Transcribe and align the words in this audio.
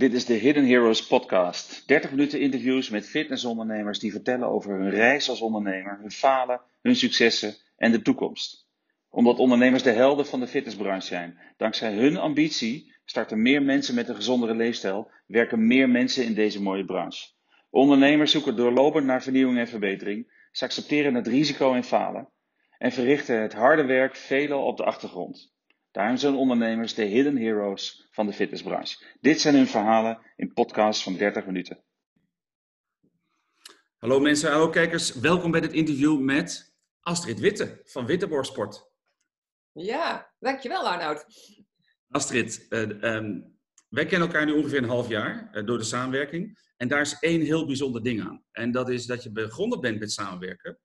Dit 0.00 0.12
is 0.12 0.24
de 0.24 0.34
Hidden 0.34 0.66
Heroes 0.66 1.06
podcast. 1.06 1.82
30 1.86 2.10
minuten 2.10 2.40
interviews 2.40 2.90
met 2.90 3.08
fitnessondernemers 3.08 3.98
die 3.98 4.12
vertellen 4.12 4.48
over 4.48 4.78
hun 4.78 4.90
reis 4.90 5.28
als 5.28 5.40
ondernemer, 5.40 5.98
hun 6.00 6.10
falen, 6.10 6.60
hun 6.82 6.96
successen 6.96 7.54
en 7.76 7.92
de 7.92 8.02
toekomst. 8.02 8.66
Omdat 9.10 9.38
ondernemers 9.38 9.82
de 9.82 9.90
helden 9.90 10.26
van 10.26 10.40
de 10.40 10.46
fitnessbranche 10.46 11.06
zijn. 11.06 11.38
Dankzij 11.56 11.94
hun 11.94 12.16
ambitie 12.16 12.94
starten 13.04 13.42
meer 13.42 13.62
mensen 13.62 13.94
met 13.94 14.08
een 14.08 14.14
gezondere 14.14 14.54
leefstijl, 14.54 15.10
werken 15.26 15.66
meer 15.66 15.88
mensen 15.88 16.24
in 16.24 16.34
deze 16.34 16.62
mooie 16.62 16.84
branche. 16.84 17.28
Ondernemers 17.70 18.30
zoeken 18.30 18.56
doorlopend 18.56 19.06
naar 19.06 19.22
vernieuwing 19.22 19.58
en 19.58 19.68
verbetering. 19.68 20.46
Ze 20.52 20.64
accepteren 20.64 21.14
het 21.14 21.26
risico 21.26 21.74
en 21.74 21.84
falen 21.84 22.28
en 22.78 22.92
verrichten 22.92 23.42
het 23.42 23.52
harde 23.52 23.84
werk 23.84 24.16
veelal 24.16 24.64
op 24.64 24.76
de 24.76 24.84
achtergrond. 24.84 25.52
Daarom 25.90 26.16
zijn 26.16 26.34
ondernemers 26.34 26.94
de 26.94 27.04
hidden 27.04 27.36
heroes 27.36 28.08
van 28.10 28.26
de 28.26 28.32
fitnessbranche. 28.32 29.04
Dit 29.20 29.40
zijn 29.40 29.54
hun 29.54 29.66
verhalen 29.66 30.20
in 30.36 30.52
podcasts 30.52 31.02
van 31.02 31.16
30 31.16 31.46
minuten. 31.46 31.84
Hallo 33.96 34.20
mensen, 34.20 34.50
hallo 34.50 34.70
kijkers. 34.70 35.14
Welkom 35.14 35.50
bij 35.50 35.60
dit 35.60 35.72
interview 35.72 36.20
met 36.20 36.74
Astrid 37.00 37.38
Witte 37.38 37.80
van 37.84 38.06
Witteborg 38.06 38.46
Sport. 38.46 38.90
Ja, 39.72 40.34
dankjewel 40.38 40.88
Arnoud. 40.88 41.26
Astrid, 42.08 42.66
uh, 42.68 42.80
um, 42.80 43.58
wij 43.88 44.06
kennen 44.06 44.28
elkaar 44.28 44.46
nu 44.46 44.52
ongeveer 44.52 44.78
een 44.78 44.88
half 44.88 45.08
jaar 45.08 45.50
uh, 45.52 45.66
door 45.66 45.78
de 45.78 45.84
samenwerking. 45.84 46.72
En 46.76 46.88
daar 46.88 47.00
is 47.00 47.18
één 47.18 47.40
heel 47.40 47.66
bijzonder 47.66 48.02
ding 48.02 48.20
aan. 48.20 48.44
En 48.52 48.70
dat 48.70 48.88
is 48.88 49.06
dat 49.06 49.22
je 49.22 49.32
begonnen 49.32 49.80
bent 49.80 49.98
met 49.98 50.12
samenwerken 50.12 50.78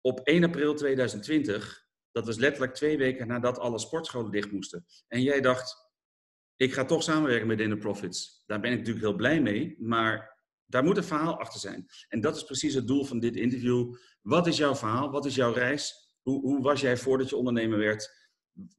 op 0.00 0.20
1 0.20 0.44
april 0.44 0.74
2020 0.74 1.87
dat 2.18 2.26
was 2.26 2.36
letterlijk 2.36 2.74
twee 2.74 2.96
weken 2.96 3.26
nadat 3.26 3.58
alle 3.58 3.78
sportscholen 3.78 4.30
dicht 4.30 4.52
moesten. 4.52 4.84
En 5.08 5.22
jij 5.22 5.40
dacht, 5.40 5.76
ik 6.56 6.72
ga 6.72 6.84
toch 6.84 7.02
samenwerken 7.02 7.46
met 7.46 7.60
Inner 7.60 7.78
Profits. 7.78 8.42
Daar 8.46 8.60
ben 8.60 8.72
ik 8.72 8.78
natuurlijk 8.78 9.04
heel 9.04 9.16
blij 9.16 9.40
mee, 9.40 9.76
maar 9.78 10.36
daar 10.66 10.84
moet 10.84 10.96
een 10.96 11.04
verhaal 11.04 11.38
achter 11.38 11.60
zijn. 11.60 11.86
En 12.08 12.20
dat 12.20 12.36
is 12.36 12.44
precies 12.44 12.74
het 12.74 12.86
doel 12.86 13.04
van 13.04 13.18
dit 13.18 13.36
interview. 13.36 13.94
Wat 14.22 14.46
is 14.46 14.56
jouw 14.56 14.74
verhaal? 14.74 15.10
Wat 15.10 15.26
is 15.26 15.34
jouw 15.34 15.52
reis? 15.52 15.94
Hoe, 16.22 16.40
hoe 16.40 16.62
was 16.62 16.80
jij 16.80 16.96
voordat 16.96 17.28
je 17.28 17.36
ondernemer 17.36 17.78
werd? 17.78 18.30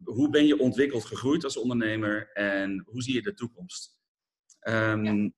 Hoe 0.04 0.30
ben 0.30 0.46
je 0.46 0.60
ontwikkeld, 0.60 1.06
gegroeid 1.06 1.44
als 1.44 1.58
ondernemer? 1.58 2.32
En 2.32 2.82
hoe 2.86 3.02
zie 3.02 3.14
je 3.14 3.22
de 3.22 3.34
toekomst? 3.34 3.98
Um, 4.62 5.34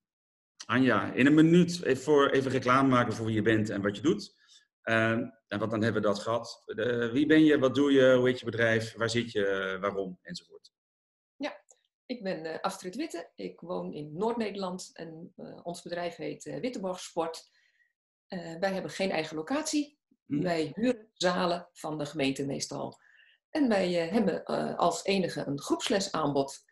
Anja, 0.65 1.13
in 1.13 1.25
een 1.25 1.33
minuut 1.33 1.81
even, 1.83 2.03
voor, 2.03 2.29
even 2.29 2.51
reclame 2.51 2.89
maken 2.89 3.13
voor 3.13 3.25
wie 3.25 3.35
je 3.35 3.41
bent 3.41 3.69
en 3.69 3.81
wat 3.81 3.95
je 3.95 4.01
doet. 4.01 4.39
Uh, 4.83 5.11
en 5.11 5.59
want 5.59 5.71
dan 5.71 5.83
hebben 5.83 6.01
we 6.01 6.07
dat 6.07 6.19
gehad. 6.19 6.63
wie 7.11 7.25
ben 7.25 7.43
je, 7.43 7.59
wat 7.59 7.75
doe 7.75 7.91
je, 7.91 8.15
hoe 8.15 8.27
heet 8.27 8.39
je 8.39 8.45
bedrijf, 8.45 8.95
waar 8.95 9.09
zit 9.09 9.31
je, 9.31 9.77
waarom, 9.81 10.19
enzovoort. 10.21 10.71
Ja, 11.35 11.63
ik 12.05 12.23
ben 12.23 12.45
uh, 12.45 12.59
Astrid 12.59 12.95
Witte. 12.95 13.31
Ik 13.35 13.59
woon 13.59 13.93
in 13.93 14.17
Noord-Nederland 14.17 14.89
en 14.93 15.33
uh, 15.37 15.59
ons 15.63 15.81
bedrijf 15.81 16.15
heet 16.15 16.45
uh, 16.45 16.59
Witteborg 16.59 16.99
Sport. 16.99 17.49
wij 18.59 18.73
hebben 18.73 18.91
geen 18.91 19.11
eigen 19.11 19.35
locatie. 19.35 19.99
Hm. 20.25 20.41
Wij 20.41 20.71
huren 20.75 21.09
zalen 21.13 21.69
van 21.73 21.97
de 21.97 22.05
gemeente 22.05 22.45
meestal. 22.45 22.99
En 23.49 23.69
wij 23.69 23.91
hebben 23.91 24.45
als 24.77 25.03
enige 25.03 25.45
een 25.45 25.59
groepslesaanbod. 25.59 26.63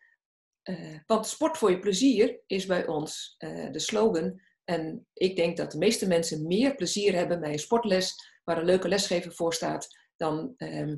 want 1.06 1.28
sport 1.28 1.58
voor 1.58 1.72
je 1.72 1.80
plezier 1.80 2.42
is 2.46 2.66
bij 2.66 2.88
ons 2.88 3.36
de 3.72 3.80
slogan. 3.80 4.42
En 4.70 5.08
ik 5.14 5.36
denk 5.36 5.58
dat 5.58 5.72
de 5.72 5.78
meeste 5.78 6.08
mensen 6.08 6.48
meer 6.48 6.76
plezier 6.76 7.16
hebben 7.16 7.40
bij 7.40 7.52
een 7.52 7.60
sportles 7.60 8.16
waar 8.44 8.58
een 8.58 8.66
leuke 8.66 8.88
lesgever 8.88 9.34
voor 9.34 9.54
staat, 9.54 9.88
dan 10.18 10.54
ehm, 10.58 10.98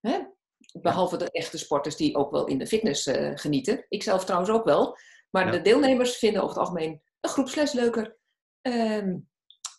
hè, 0.00 0.18
behalve 0.80 1.16
de 1.16 1.30
echte 1.30 1.58
sporters 1.58 1.96
die 1.96 2.16
ook 2.16 2.30
wel 2.30 2.46
in 2.46 2.58
de 2.58 2.66
fitness 2.66 3.06
uh, 3.06 3.30
genieten. 3.34 3.86
Ik 3.88 4.02
zelf 4.02 4.24
trouwens 4.24 4.50
ook 4.50 4.64
wel. 4.64 4.96
Maar 5.30 5.52
de 5.52 5.60
deelnemers 5.60 6.16
vinden 6.16 6.42
over 6.42 6.56
het 6.56 6.64
algemeen 6.66 7.02
een 7.20 7.30
groepsles 7.30 7.72
leuker. 7.72 8.16
Um, 8.62 9.28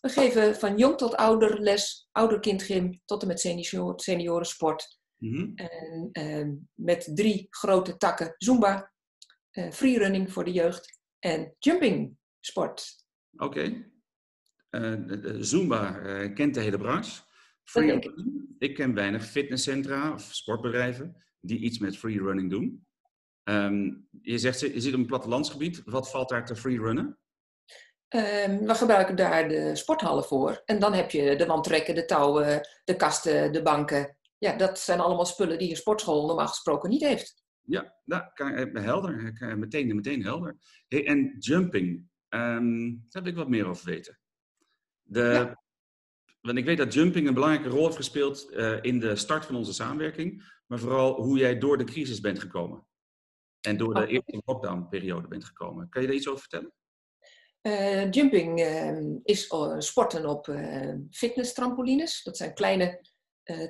we 0.01 0.09
geven 0.09 0.56
van 0.56 0.77
jong 0.77 0.97
tot 0.97 1.16
ouder 1.16 1.61
les, 1.61 2.09
ouder-kindgym 2.11 3.01
tot 3.06 3.21
en 3.21 3.27
met 3.27 3.39
senior, 3.39 3.94
seniorensport. 4.00 5.00
Mm 5.17 5.51
en, 5.56 6.09
um, 6.11 6.69
met 6.73 7.11
drie 7.13 7.47
grote 7.50 7.97
takken 7.97 8.35
Zumba, 8.38 8.91
uh, 9.51 9.71
freerunning 9.71 10.33
voor 10.33 10.44
de 10.44 10.51
jeugd 10.51 11.00
en 11.19 11.56
jumping 11.59 12.17
sport. 12.39 13.07
Oké. 13.38 13.88
Uh, 14.72 14.94
Zumba 15.40 16.00
uh, 16.00 16.34
kent 16.34 16.53
de 16.53 16.59
hele 16.59 16.78
branche. 16.78 17.22
Free 17.63 18.00
ik 18.59 18.75
ken 18.75 18.94
weinig 18.94 19.25
fitnesscentra 19.25 20.13
of 20.13 20.22
sportbedrijven 20.22 21.23
die 21.39 21.59
iets 21.59 21.79
met 21.79 21.97
freerunning 21.97 22.50
doen. 22.50 22.88
Um, 23.44 24.07
je 24.22 24.38
zegt, 24.38 24.59
je 24.59 24.81
zit 24.81 24.94
op 24.94 25.00
een 25.00 25.06
plattelandsgebied. 25.06 25.81
Wat 25.85 26.09
valt 26.09 26.29
daar 26.29 26.45
te 26.45 26.56
freerunnen? 26.56 27.19
Um, 28.16 28.66
we 28.66 28.75
gebruiken 28.75 29.16
daar 29.16 29.50
de 29.50 29.75
sporthallen 29.75 30.23
voor. 30.23 30.62
En 30.66 30.79
dan 30.79 30.94
heb 30.94 31.12
je 31.12 31.35
de 31.35 31.45
wandtrekken, 31.45 31.95
de 31.95 32.06
touwen, 32.06 32.68
de 32.84 32.95
kasten, 32.95 33.51
de 33.51 33.62
banken. 33.62 34.18
Ja, 34.38 34.57
dat 34.57 34.79
zijn 34.79 35.00
allemaal 35.00 35.25
spullen 35.25 35.57
die 35.57 35.69
een 35.69 35.75
sportschool 35.75 36.28
normaal 36.28 36.47
gesproken 36.47 36.89
niet 36.89 37.03
heeft. 37.03 37.44
Ja, 37.62 37.95
nou, 38.06 38.23
helder. 38.79 39.34
Meteen, 39.57 39.95
meteen 39.95 40.23
helder. 40.23 40.57
Hey, 40.88 41.07
en 41.07 41.35
jumping, 41.38 42.08
um, 42.29 43.06
daar 43.09 43.23
wil 43.23 43.31
ik 43.31 43.38
wat 43.38 43.50
meer 43.50 43.67
over 43.67 43.85
weten. 43.85 44.19
De, 45.01 45.56
Want 46.41 46.57
ik 46.57 46.66
weet 46.66 46.78
dat 46.78 46.94
jumping 46.94 47.28
een 47.28 47.34
belangrijke 47.34 47.69
rol 47.69 47.84
heeft 47.84 47.95
gespeeld 47.95 48.51
uh, 48.51 48.78
in 48.81 49.00
de 49.00 49.16
start 49.16 49.45
van 49.45 49.56
onze 49.56 49.73
samenwerking. 49.73 50.57
Maar 50.68 50.79
vooral 50.79 51.22
hoe 51.22 51.38
jij 51.38 51.57
door 51.57 51.78
de 51.78 51.84
crisis 51.84 52.19
bent 52.19 52.39
gekomen. 52.39 52.88
En 53.62 53.78
door 53.78 53.94
de 53.94 54.01
oh. 54.01 54.12
eerste 54.12 54.41
lockdown-periode 54.45 55.28
bent 55.28 55.45
gekomen. 55.45 55.89
Kan 55.89 56.01
je 56.01 56.07
daar 56.07 56.18
iets 56.18 56.28
over 56.28 56.41
vertellen? 56.41 56.73
Uh, 57.62 58.12
jumping 58.12 58.59
uh, 58.59 59.16
is 59.23 59.53
sporten 59.78 60.25
op 60.25 60.56
fitness-trampolines. 61.12 62.23
Dat 62.23 62.38
zijn 62.38 62.53
kleine 62.53 63.01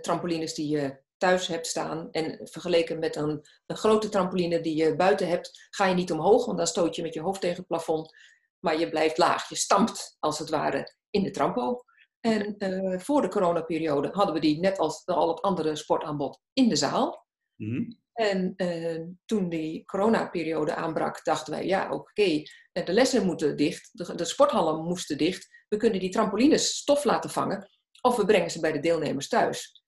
trampolines 0.02 0.54
die 0.54 0.68
je 0.68 1.00
thuis 1.20 1.48
hebt 1.48 1.68
staan. 1.68 2.12
En 2.12 2.40
vergeleken 2.44 3.00
met 3.00 3.16
een, 3.16 3.46
een, 3.66 3.76
grote 3.78 4.10
trampoline 4.10 4.62
die 4.62 4.76
je 4.76 4.96
buiten 4.96 5.28
hebt, 5.28 5.68
ga 5.70 5.86
je 5.86 5.96
niet 5.96 6.12
omhoog, 6.12 6.46
want 6.46 6.58
dan 6.58 6.68
stoot 6.68 6.96
je 6.96 7.02
met 7.02 7.14
je 7.14 7.22
hoofd 7.22 7.42
tegen 7.42 7.58
het 7.58 7.68
plafond. 7.68 8.16
Maar 8.60 8.80
je 8.80 8.90
blijft 8.90 9.18
laag. 9.18 9.50
Je 9.50 9.56
stampt 9.56 10.16
als 10.20 10.40
het 10.40 10.50
ware 10.50 10.96
in 11.10 11.24
de 11.24 11.32
trampo. 11.32 11.84
En 12.20 12.56
uh, 12.58 13.00
voor 13.00 13.22
de 13.22 13.28
coronaperiode 13.28 14.10
hadden 14.12 14.34
we 14.34 14.40
die 14.40 14.60
net 14.60 14.78
als 14.78 15.06
al 15.06 15.28
het 15.28 15.42
andere 15.42 15.76
sportaanbod 15.76 16.40
in 16.54 16.70
de 16.70 16.76
zaal. 16.76 17.28
Mm 17.56 17.98
En 18.14 18.54
uh, 18.58 19.06
toen 19.26 19.50
die 19.50 19.86
coronaperiode 19.86 20.76
aanbrak, 20.76 21.24
dachten 21.24 21.54
wij, 21.54 21.66
ja 21.66 21.84
oké, 21.84 21.96
okay, 21.96 22.48
eh, 22.72 22.86
de 22.86 22.94
lessen 22.94 23.26
moeten 23.26 23.58
dicht, 23.58 23.90
de, 23.92 24.16
de, 24.16 24.26
sporthallen 24.26 24.84
moesten 24.84 25.18
dicht. 25.18 25.48
We 25.68 25.78
kunnen 25.78 26.00
die 26.00 26.10
trampolines 26.10 26.78
stof 26.78 27.04
laten 27.04 27.30
vangen 27.30 27.70
of 28.02 28.16
we 28.16 28.26
brengen 28.26 28.52
ze 28.52 28.60
bij 28.60 28.72
de 28.72 28.80
deelnemers 28.80 29.28
thuis. 29.28 29.84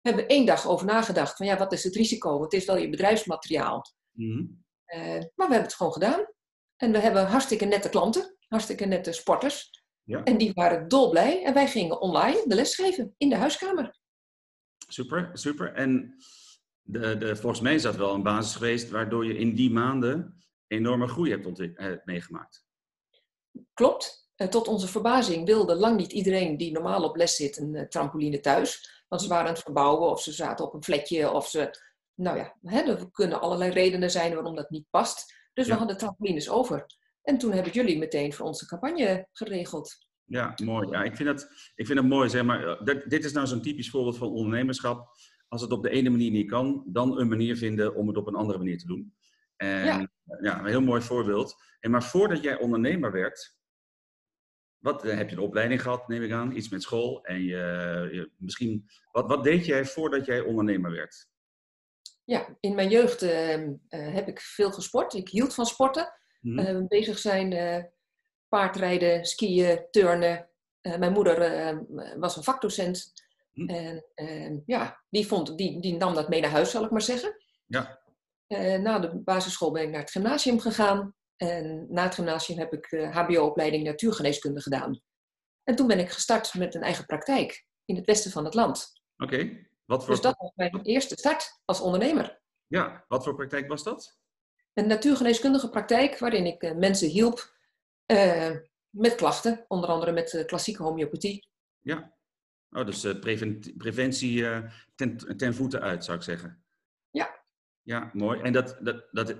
We 0.00 0.08
hebben 0.08 0.28
één 0.28 0.46
dag 0.46 0.66
over 0.66 0.86
nagedacht 0.86 1.36
van 1.36 1.46
ja, 1.46 1.58
wat 1.58 1.72
is 1.72 1.84
het 1.84 1.94
risico? 1.94 2.42
Het 2.42 2.52
is 2.52 2.64
wel 2.64 2.76
je 2.76 2.88
bedrijfsmateriaal. 2.88 3.82
Mm 4.12 4.64
uh, 4.94 5.00
maar 5.10 5.46
we 5.48 5.52
hebben 5.52 5.62
het 5.62 5.74
gewoon 5.74 5.92
gedaan. 5.92 6.26
En 6.76 6.92
we 6.92 6.98
hebben 6.98 7.26
hartstikke 7.26 7.64
nette 7.64 7.88
klanten, 7.88 8.36
hartstikke 8.48 8.84
nette 8.84 9.12
sporters. 9.12 9.70
Ja. 10.02 10.24
En 10.24 10.38
die 10.38 10.52
waren 10.54 10.88
dolblij. 10.88 11.44
En 11.44 11.54
wij 11.54 11.68
gingen 11.68 12.00
online 12.00 12.44
de 12.46 12.54
les 12.54 12.74
geven 12.74 13.14
in 13.16 13.28
de 13.28 13.36
huiskamer. 13.36 13.96
Super, 14.88 15.30
super. 15.32 15.74
En 15.74 16.16
de, 16.82 17.16
de, 17.16 17.36
volgens 17.36 17.60
mij 17.60 17.74
is 17.74 17.82
dat 17.82 17.96
wel 17.96 18.14
een 18.14 18.22
basis 18.22 18.54
geweest 18.54 18.90
waardoor 18.90 19.26
je 19.26 19.38
in 19.38 19.54
die 19.54 19.70
maanden 19.70 20.44
enorme 20.66 21.08
groei 21.08 21.30
hebt 21.30 21.60
eh, 21.60 21.92
meegemaakt. 22.04 22.64
Klopt. 23.74 24.30
Eh, 24.34 24.48
tot 24.48 24.68
onze 24.68 24.88
verbazing 24.88 25.46
wilde 25.46 25.74
lang 25.74 25.96
niet 25.96 26.12
iedereen 26.12 26.56
die 26.56 26.72
normaal 26.72 27.02
op 27.02 27.16
les 27.16 27.36
zit 27.36 27.56
een 27.56 27.74
uh, 27.74 27.82
trampoline 27.82 28.40
thuis. 28.40 29.04
Want 29.08 29.22
ze 29.22 29.28
waren 29.28 29.46
aan 29.46 29.52
het 29.54 29.62
verbouwen 29.62 30.10
of 30.10 30.22
ze 30.22 30.32
zaten 30.32 30.64
op 30.64 30.74
een 30.74 30.84
vlekje 30.84 31.30
of 31.30 31.48
ze... 31.48 31.70
Nou 32.14 32.38
ja, 32.38 32.56
hè, 32.62 32.80
er 32.80 33.10
kunnen 33.10 33.40
allerlei 33.40 33.70
redenen 33.70 34.10
zijn 34.10 34.34
waarom 34.34 34.54
dat 34.54 34.70
niet 34.70 34.86
past. 34.90 35.35
Dus 35.56 35.66
we 35.66 35.74
hadden 35.74 35.96
trampolines 35.96 36.50
over. 36.50 36.86
En 37.22 37.38
toen 37.38 37.52
hebben 37.52 37.72
jullie 37.72 37.98
meteen 37.98 38.32
voor 38.32 38.46
onze 38.46 38.66
campagne 38.66 39.28
geregeld. 39.32 40.06
Ja, 40.24 40.54
mooi. 40.64 40.88
Ja, 40.88 41.02
ik, 41.02 41.16
vind 41.16 41.28
dat, 41.28 41.48
ik 41.74 41.86
vind 41.86 41.98
dat 41.98 42.08
mooi. 42.08 42.28
Zeg 42.28 42.44
maar, 42.44 42.66
eh, 42.66 43.00
dit 43.08 43.24
is 43.24 43.32
nou 43.32 43.46
zo'n 43.46 43.62
typisch 43.62 43.90
voorbeeld 43.90 44.18
van 44.18 44.28
ondernemerschap. 44.28 45.08
Als 45.48 45.62
het 45.62 45.72
op 45.72 45.82
de 45.82 45.90
ene 45.90 46.10
manier 46.10 46.30
niet 46.30 46.50
kan, 46.50 46.84
dan 46.86 47.18
een 47.18 47.28
manier 47.28 47.56
vinden 47.56 47.94
om 47.94 48.08
het 48.08 48.16
op 48.16 48.26
een 48.26 48.34
andere 48.34 48.58
manier 48.58 48.78
te 48.78 48.86
doen. 48.86 49.14
En 49.56 49.84
ja, 49.84 50.08
ja 50.40 50.58
een 50.58 50.66
heel 50.66 50.80
mooi 50.80 51.02
voorbeeld. 51.02 51.62
En 51.80 51.90
maar 51.90 52.04
voordat 52.04 52.42
jij 52.42 52.58
ondernemer 52.58 53.12
werd, 53.12 53.56
wat, 54.78 55.04
eh, 55.04 55.16
heb 55.16 55.28
je 55.28 55.36
een 55.36 55.42
opleiding 55.42 55.82
gehad, 55.82 56.08
neem 56.08 56.22
ik 56.22 56.32
aan, 56.32 56.56
iets 56.56 56.68
met 56.68 56.82
school. 56.82 57.24
En 57.24 57.42
je, 57.42 58.08
je, 58.12 58.30
misschien, 58.36 58.88
wat, 59.12 59.28
wat 59.28 59.44
deed 59.44 59.66
jij 59.66 59.84
voordat 59.84 60.26
jij 60.26 60.40
ondernemer 60.40 60.90
werd? 60.90 61.28
Ja, 62.26 62.56
in 62.60 62.74
mijn 62.74 62.88
jeugd 62.88 63.22
uh, 63.22 63.62
uh, 63.62 63.70
heb 63.88 64.28
ik 64.28 64.40
veel 64.40 64.72
gesport. 64.72 65.14
Ik 65.14 65.28
hield 65.28 65.54
van 65.54 65.66
sporten. 65.66 66.12
Mm 66.40 66.88
bezig 66.88 67.18
zijn 67.18 67.52
uh, 67.52 67.84
paardrijden, 68.48 69.24
skiën, 69.24 69.86
turnen. 69.90 70.48
Uh, 70.82 70.96
mijn 70.96 71.12
moeder 71.12 71.38
was 72.18 72.36
een 72.36 72.42
vakdocent. 72.42 73.12
Mm. 73.52 73.68
En 74.14 74.62
ja, 74.66 75.02
die, 75.10 75.26
vond, 75.26 75.58
die, 75.58 75.80
die 75.80 75.96
nam 75.96 76.14
dat 76.14 76.28
mee 76.28 76.40
naar 76.40 76.50
huis, 76.50 76.70
zal 76.70 76.84
ik 76.84 76.90
maar 76.90 77.02
zeggen. 77.02 77.36
Ja. 77.66 78.00
na 78.78 78.98
de 78.98 79.16
basisschool 79.16 79.70
ben 79.70 79.82
ik 79.82 79.90
naar 79.90 80.00
het 80.00 80.10
gymnasium 80.10 80.60
gegaan. 80.60 81.14
En 81.36 81.86
na 81.88 82.02
het 82.02 82.14
gymnasium 82.14 82.58
heb 82.58 82.72
ik 82.72 83.10
HBO-opleiding 83.12 83.84
natuurgeneeskunde 83.84 84.60
gedaan. 84.60 85.00
En 85.64 85.76
toen 85.76 85.86
ben 85.86 85.98
ik 85.98 86.10
gestart 86.10 86.54
met 86.54 86.74
een 86.74 86.82
eigen 86.82 87.06
praktijk 87.06 87.66
in 87.84 87.96
het 87.96 88.06
westen 88.06 88.30
van 88.30 88.44
het 88.44 88.54
land. 88.54 88.92
Oké. 89.16 89.66
Wat 89.86 90.04
voor... 90.04 90.14
Dus 90.14 90.22
dat 90.22 90.36
was 90.38 90.52
mijn 90.54 90.82
eerste 90.82 91.16
start 91.18 91.60
als 91.64 91.80
ondernemer. 91.80 92.40
Ja, 92.66 93.04
wat 93.08 93.24
voor 93.24 93.34
praktijk 93.34 93.68
was 93.68 93.82
dat? 93.82 94.18
Een 94.72 94.86
natuurgeneeskundige 94.86 95.70
praktijk 95.70 96.18
waarin 96.18 96.46
ik 96.46 96.62
eh, 96.62 96.74
mensen 96.74 97.08
hielp 97.08 97.54
eh, 98.06 98.56
met 98.90 99.14
klachten, 99.14 99.64
onder 99.68 99.90
andere 99.90 100.12
met 100.12 100.32
uh, 100.32 100.44
klassieke 100.44 100.82
homeopathie. 100.82 101.48
Ja. 101.80 102.14
Oh, 102.70 102.86
dus 102.86 103.04
uh, 103.04 103.20
preventie 103.76 104.44
ten, 104.94 105.36
ten 105.36 105.54
voeten 105.54 105.80
uit, 105.80 106.04
zou 106.04 106.16
ik 106.16 106.22
zeggen. 106.22 106.64
Ja. 107.10 107.44
Ja, 107.82 108.10
mooi. 108.12 108.40
En 108.40 108.52
dat, 108.52 108.78
dat, 108.80 109.08
dat 109.10 109.34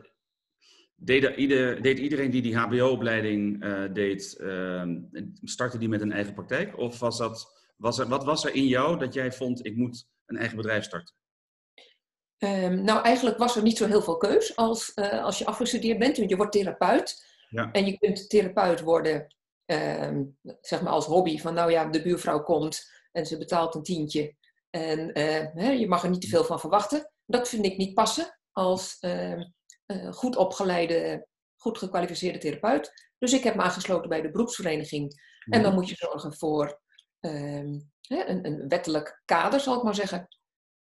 deed, 0.95 1.37
ieder, 1.37 1.83
deed 1.83 1.99
iedereen 1.99 2.31
die 2.31 2.43
die 2.43 2.57
HBO-opleiding 2.57 3.65
deed, 3.93 4.23
startte 5.43 5.79
die 5.79 5.89
met 5.89 6.01
een 6.01 6.13
eigen 6.13 6.35
praktijk? 6.35 6.79
Of 6.79 6.99
was 6.99 7.19
dat, 7.19 7.66
was 7.77 7.99
er, 7.99 8.09
wat 8.09 8.25
was 8.25 8.45
er 8.45 8.55
in 8.55 8.67
jou 8.67 8.99
dat 8.99 9.15
jij 9.15 9.33
vond, 9.33 9.67
ik 9.67 9.77
moet 9.77 10.07
een 10.27 10.37
eigen 10.37 10.57
bedrijf 10.57 10.85
starten? 10.85 11.15
Um, 12.39 12.83
nou, 12.83 13.03
eigenlijk 13.03 13.39
was 13.39 13.57
er 13.57 13.63
niet 13.63 13.77
zo 13.77 13.87
heel 13.87 14.03
veel 14.03 14.17
keus 14.17 14.57
als, 14.57 14.93
uh, 14.95 15.25
als 15.25 15.39
je 15.39 15.47
afgestudeerd 15.47 15.99
bent. 15.99 16.17
Want 16.17 16.31
je 16.31 16.37
wordt 16.37 16.53
therapeut. 16.53 17.25
Ja. 17.49 17.71
En 17.73 17.87
je 17.87 17.99
kunt 17.99 18.29
therapeut 18.29 18.81
worden, 18.81 19.35
um, 19.67 20.39
zeg 20.61 20.83
maar 20.83 20.93
als 20.93 21.07
hobby. 21.07 21.39
Van 21.39 21.55
nou 21.55 21.71
ja, 21.71 21.85
de 21.85 22.03
buurvrouw 22.03 22.43
komt 22.43 22.91
en 23.13 23.27
ze 23.27 23.39
betaalt 23.39 23.75
een 23.75 23.83
tientje. 23.83 24.35
En 24.71 25.19
uh, 25.19 25.47
hè, 25.55 25.71
je 25.71 25.89
mag 25.89 26.03
er 26.03 26.11
niet 26.11 26.21
te 26.21 26.29
veel 26.29 26.45
van 26.45 26.61
verwachten. 26.61 27.13
Dat 27.27 27.49
vind 27.49 27.65
ik 27.65 27.77
niet 27.77 27.95
passen 27.95 28.39
als 28.53 28.97
uh, 29.01 29.43
goed 30.11 30.37
opgeleide, 30.37 31.27
goed 31.57 31.79
gekwalificeerde 31.79 32.39
therapeut. 32.39 32.93
Dus 33.19 33.33
ik 33.33 33.45
heb 33.45 33.55
me 33.55 33.63
aangesloten 33.63 34.09
bij 34.09 34.21
de 34.21 34.31
beroepsvereniging. 34.31 35.25
En 35.45 35.63
dan 35.63 35.75
moet 35.75 35.89
je 35.89 35.95
zorgen 35.95 36.37
voor 36.37 36.81
een, 37.21 37.91
een 38.47 38.69
wettelijk 38.69 39.23
kader, 39.25 39.61
zal 39.61 39.77
ik 39.77 39.83
maar 39.83 39.95
zeggen. 39.95 40.29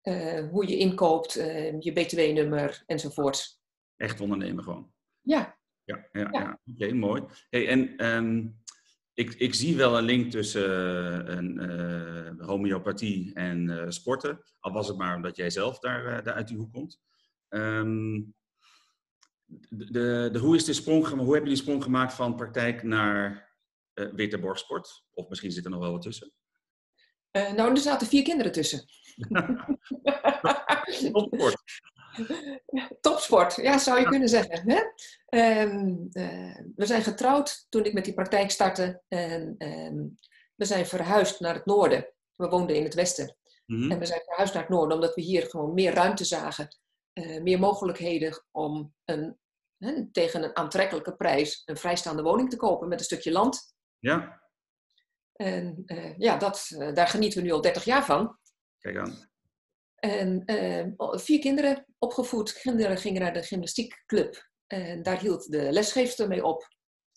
Uh, 0.04 0.50
hoe 0.50 0.68
je 0.68 0.78
inkoopt, 0.78 1.38
uh, 1.38 1.80
je 1.80 1.92
btw-nummer 1.92 2.84
enzovoorts. 2.86 3.62
Echt 3.96 4.22
ondernemen 4.22 4.64
gewoon. 4.64 4.92
Ja. 5.22 5.58
Ja, 5.84 6.08
ja, 6.12 6.22
ja. 6.22 6.30
ja. 6.31 6.60
oké, 6.66 6.84
okay, 6.84 6.92
mooi. 6.92 7.24
Hey, 7.50 7.68
en 7.68 8.06
um, 8.06 8.62
ik, 9.14 9.34
ik 9.34 9.54
zie 9.54 9.75
wel 9.75 9.98
een 9.98 10.04
link 10.04 10.31
tussen 10.31 10.69
uh, 11.30 11.36
een, 11.36 12.42
homeopathie 12.42 13.34
en 13.34 13.86
sporten. 13.94 14.44
Al 14.60 14.72
was 14.72 14.88
het 14.88 14.98
maar 14.98 15.16
omdat 15.16 15.36
jij 15.36 15.50
zelf 15.50 15.80
daar, 15.80 16.24
daar 16.24 16.34
uit 16.34 16.48
die 16.48 16.58
hoek 16.58 16.74
komt. 16.74 17.00
Um, 17.50 18.36
de, 19.48 19.92
de, 19.92 20.30
de, 20.31 20.40
hoe, 20.40 20.56
is 20.56 20.66
de 20.66 20.74
sprong, 20.74 21.08
hoe 21.08 21.34
heb 21.34 21.44
je 21.44 21.50
die 21.50 21.58
sprong 21.58 21.84
gemaakt 21.84 22.13
van 22.13 22.36
praktijk 22.36 22.84
naar 22.84 23.47
witte 24.14 24.40
borstsport? 24.40 25.04
Of 25.14 25.30
misschien 25.30 25.52
zit 25.52 25.66
er 25.66 25.72
nog 25.72 25.80
wel 25.80 25.92
wat 25.92 26.02
tussen? 26.02 26.34
nou, 27.32 27.72
er 27.72 27.78
zaten 27.78 28.08
vier 28.08 28.24
kinderen 28.24 28.52
tussen. 28.52 28.86
Topsport. 31.12 31.62
Topsport, 33.02 33.56
ja, 33.56 33.78
zou 33.78 33.98
je 33.98 34.04
ja. 34.04 34.10
kunnen 34.10 34.30
zeggen. 34.30 34.64
Hè? 34.70 34.82
Um, 35.62 36.08
uh, 36.12 36.58
we 36.76 36.86
zijn 36.86 37.02
getrouwd 37.02 37.66
toen 37.70 37.84
ik 37.84 37.94
met 37.94 38.06
die 38.06 38.14
praktijk 38.14 38.52
startte. 38.52 39.02
En 39.08 39.56
um, 39.58 40.16
we 40.56 40.66
zijn 40.66 40.86
verhuisd 40.86 41.40
naar 41.40 41.54
het 41.54 41.66
noorden. 41.66 42.14
We 42.36 42.48
woonden 42.48 42.76
in 42.76 42.84
het 42.84 42.94
westen. 42.94 43.26
Mhm. 43.66 43.78
Mm 43.78 43.82
-hmm. 43.82 43.92
En 43.92 44.00
we 44.00 44.06
zijn 44.06 44.22
verhuisd 44.26 44.54
naar 44.54 44.64
het 44.64 44.72
noorden 44.72 44.96
omdat 44.96 45.16
we 45.16 45.22
hier 45.22 45.50
gewoon 45.50 45.74
meer 45.74 45.94
ruimte 45.94 46.26
zagen. 46.26 46.68
Uh, 47.14 47.42
meer 47.42 47.60
mogelijkheden 47.60 48.44
om 48.52 48.94
een, 49.06 49.38
hè, 49.78 50.12
tegen 50.12 50.44
een 50.44 50.56
aantrekkelijke 50.56 51.16
prijs 51.16 51.62
een 51.66 51.78
vrijstaande 51.78 52.22
woning 52.22 52.50
te 52.50 52.56
kopen 52.56 52.88
met 52.88 53.00
een 53.00 53.06
stukje 53.06 53.32
land. 53.32 53.76
Ja. 54.00 54.42
En 55.34 55.84
uh, 55.86 56.18
ja, 56.18 56.38
dat, 56.38 56.76
daar 56.94 57.08
genieten 57.08 57.40
we 57.40 57.46
nu 57.46 57.54
al 57.54 57.62
30 57.62 57.84
jaar 57.84 58.06
van. 58.06 58.38
Kijk 58.80 58.98
aan. 58.98 59.30
En 59.96 60.44
uh, 60.46 61.18
vier 61.18 61.40
kinderen 61.40 61.86
opgevoed. 61.98 62.54
Kinderen 62.62 62.98
gingen 62.98 63.22
naar 63.22 63.34
de 63.34 63.44
gymnastiekclub. 63.44 64.50
En 64.68 65.04
daar 65.04 65.20
hield 65.20 65.52
de 65.52 65.72
lesgeefster 65.72 66.28
mee 66.28 66.46
op. 66.46 66.68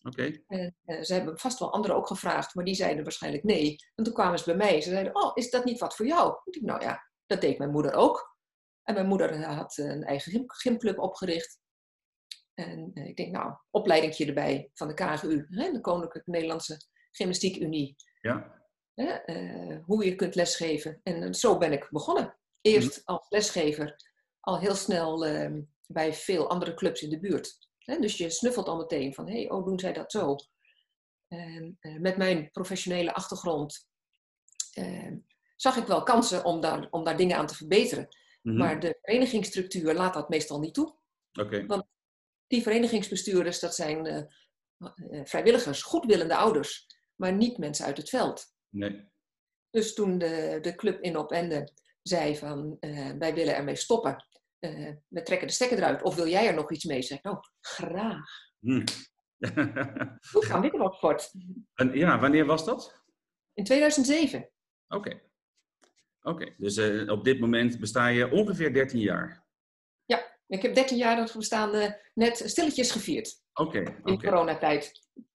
Oké. 0.03 0.41
Okay. 0.47 0.75
En 0.85 1.05
ze 1.05 1.15
hebben 1.15 1.39
vast 1.39 1.59
wel 1.59 1.73
anderen 1.73 1.97
ook 1.97 2.07
gevraagd, 2.07 2.55
maar 2.55 2.65
die 2.65 2.75
zeiden 2.75 3.03
waarschijnlijk 3.03 3.45
nee. 3.45 3.77
En 3.95 4.05
toen 4.05 4.15
kwamen 4.15 4.39
ze 4.39 4.45
bij 4.45 4.57
mij. 4.57 4.81
Ze 4.81 4.91
zeiden, 4.91 5.15
oh, 5.15 5.31
is 5.35 5.51
dat 5.51 5.65
niet 5.65 5.79
wat 5.79 5.97
voor 5.97 6.07
jou? 6.07 6.41
Ik 6.45 6.53
dacht, 6.53 6.67
nou 6.67 6.83
ja, 6.83 7.11
dat 7.27 7.41
deed 7.41 7.59
mijn 7.59 7.71
moeder 7.71 7.95
ook. 7.95 8.37
En 8.83 8.95
mijn 8.95 9.07
moeder 9.07 9.45
had 9.45 9.77
een 9.77 10.05
eigen 10.05 10.33
gym 10.33 10.45
gymclub 10.47 10.99
opgericht. 10.99 11.59
En 12.61 12.91
uh, 12.95 13.07
ik 13.07 13.17
denk, 13.17 13.33
nou, 13.33 13.55
opleidingje 13.71 14.27
erbij 14.27 14.71
van 14.75 14.89
de 14.89 14.95
KGU, 14.95 15.47
hè, 15.49 15.73
de 15.73 15.81
Koninklijke 15.81 16.31
Nederlandse 16.31 16.81
Gymnastiek 17.11 17.57
Unie. 17.57 17.97
Ja. 18.21 18.59
Uh, 18.95 19.77
hoe 19.85 20.05
je 20.05 20.15
kunt 20.15 20.35
lesgeven. 20.35 21.01
En 21.03 21.35
zo 21.35 21.59
ben 21.59 21.73
ik 21.73 21.89
begonnen. 21.91 22.39
Eerst 22.61 22.97
mm. 22.97 23.03
als 23.05 23.27
lesgever, 23.29 23.97
al 24.41 24.59
heel 24.59 24.75
snel 24.75 25.27
uh, 25.27 25.59
bij 25.87 26.15
veel 26.15 26.51
andere 26.51 26.75
clubs 26.75 27.03
in 27.03 27.11
de 27.11 27.21
buurt. 27.21 27.69
Hè? 27.79 27.99
Dus 27.99 28.17
je 28.17 28.31
snuffelt 28.31 28.69
al 28.69 28.77
meteen 28.77 29.15
van, 29.15 29.27
hé, 29.29 29.41
hey, 29.41 29.51
oh, 29.51 29.65
doen 29.65 29.79
zij 29.79 29.93
dat 29.93 30.11
zo? 30.11 30.37
En 31.29 31.79
uh, 31.81 31.99
met 31.99 32.17
mijn 32.17 32.51
professionele 32.51 33.15
achtergrond 33.15 33.89
uh, 34.79 35.13
zag 35.57 35.77
ik 35.77 35.87
wel 35.87 36.03
kansen 36.03 36.45
om 36.45 36.61
daar, 36.61 36.89
om 36.91 37.05
daar 37.05 37.17
dingen 37.17 37.37
aan 37.37 37.47
te 37.47 37.55
verbeteren. 37.55 38.09
Mhm. 38.09 38.19
Mm 38.43 38.51
-hmm. 38.51 38.59
Maar 38.59 38.81
de 38.81 38.99
verenigingsstructuur 39.03 39.95
laat 39.95 40.15
dat 40.15 40.29
meestal 40.29 40.61
niet 40.61 40.75
toe. 40.75 40.95
Okay. 41.33 41.67
Want 41.67 41.85
die 42.51 42.63
verenigingsbestuurders, 42.63 43.61
dat 43.61 43.75
zijn 43.75 44.07
uh, 44.07 45.25
vrijwilligers, 45.25 45.83
goedwillende 45.83 46.37
ouders, 46.37 46.87
maar 47.17 47.33
niet 47.33 47.59
mensen 47.59 47.85
uit 47.85 47.97
het 47.97 48.09
veld. 48.09 48.55
Nee. 48.69 49.09
Dus 49.71 49.95
toen 49.95 50.19
de, 50.19 50.59
de 50.63 50.75
club 50.75 51.03
in 51.03 51.17
Opende 51.17 51.73
zei 52.03 52.37
van, 52.37 52.77
uh, 52.81 53.11
wij 53.19 53.35
willen 53.35 53.57
ermee 53.57 53.77
stoppen. 53.77 54.25
Uh, 54.61 54.93
we 55.09 55.23
trekken 55.23 55.47
de 55.47 55.53
stekker 55.53 55.79
eruit. 55.79 56.03
Of 56.03 56.15
wil 56.15 56.29
jij 56.29 56.47
er 56.47 56.55
nog 56.55 56.73
iets 56.73 56.85
mee? 56.85 57.03
Zeg 57.03 57.23
nou, 57.23 57.39
graag. 57.61 58.29
Hm. 58.59 58.85
Hoe 60.33 60.45
gaan 60.45 60.61
we 60.61 60.83
op 60.83 60.95
sport? 60.95 61.35
En, 61.75 61.93
ja, 61.93 62.19
wanneer 62.19 62.47
was 62.47 62.65
dat? 62.65 63.03
In 63.55 63.65
2007. 63.65 64.39
Oké. 64.39 64.97
Okay. 64.97 65.23
Oké, 66.23 66.43
okay. 66.43 66.55
dus 66.59 66.77
uh, 66.77 67.11
op 67.11 67.25
dit 67.25 67.41
moment 67.41 67.81
besta 67.81 68.07
je 68.07 68.31
ongeveer 68.31 68.73
13 68.73 69.01
jaar? 69.01 69.49
Ik 70.51 70.63
heb 70.63 70.75
13 70.75 70.97
jaar 70.97 71.17
dat 71.17 71.35
bestaan 71.37 71.95
net 72.15 72.43
stilletjes 72.47 72.91
gevierd. 72.91 73.43
Oké. 73.53 73.79
Okay, 73.79 73.97
in 74.05 74.21
coronatijd. 74.21 74.93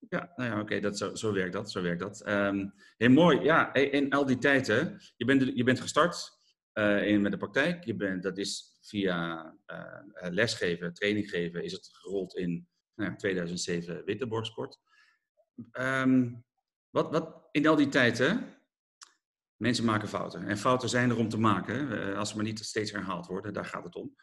Ja, 0.09 0.31
nou 0.35 0.49
ja, 0.49 0.59
oké, 0.61 0.75
okay, 0.75 0.93
zo, 0.93 1.15
zo 1.15 1.33
werkt 1.33 1.53
dat. 1.53 1.71
Zo 1.71 1.81
werkt 1.81 1.99
dat. 1.99 2.27
Um, 2.27 2.73
heel 2.97 3.09
mooi. 3.09 3.39
Ja, 3.39 3.73
in 3.73 4.11
al 4.11 4.25
die 4.25 4.37
tijd, 4.37 4.67
hè, 4.67 4.79
je, 5.15 5.25
bent, 5.25 5.51
je 5.55 5.63
bent 5.63 5.79
gestart 5.79 6.31
uh, 6.73 7.07
in, 7.07 7.21
met 7.21 7.31
de 7.31 7.37
praktijk. 7.37 7.83
Je 7.83 7.95
bent, 7.95 8.23
dat 8.23 8.37
is 8.37 8.77
via 8.81 9.45
uh, 9.67 10.29
lesgeven, 10.29 10.93
training 10.93 11.29
geven, 11.29 11.63
is 11.63 11.71
het 11.71 11.89
gerold 11.91 12.35
in 12.35 12.67
nou 12.95 13.09
ja, 13.09 13.15
2007 13.15 14.05
Witteborgsport. 14.05 14.79
Um, 15.79 16.45
wat, 16.89 17.11
wat 17.11 17.47
in 17.51 17.67
al 17.67 17.75
die 17.75 17.89
tijd, 17.89 18.17
hè, 18.17 18.33
mensen 19.55 19.85
maken 19.85 20.07
fouten. 20.07 20.47
En 20.47 20.57
fouten 20.57 20.89
zijn 20.89 21.09
er 21.09 21.17
om 21.17 21.29
te 21.29 21.39
maken, 21.39 21.91
uh, 21.91 22.17
als 22.17 22.29
ze 22.29 22.35
maar 22.35 22.45
niet 22.45 22.59
steeds 22.59 22.91
herhaald 22.91 23.27
worden. 23.27 23.53
Daar 23.53 23.65
gaat 23.65 23.83
het 23.83 23.95
om. 23.95 24.15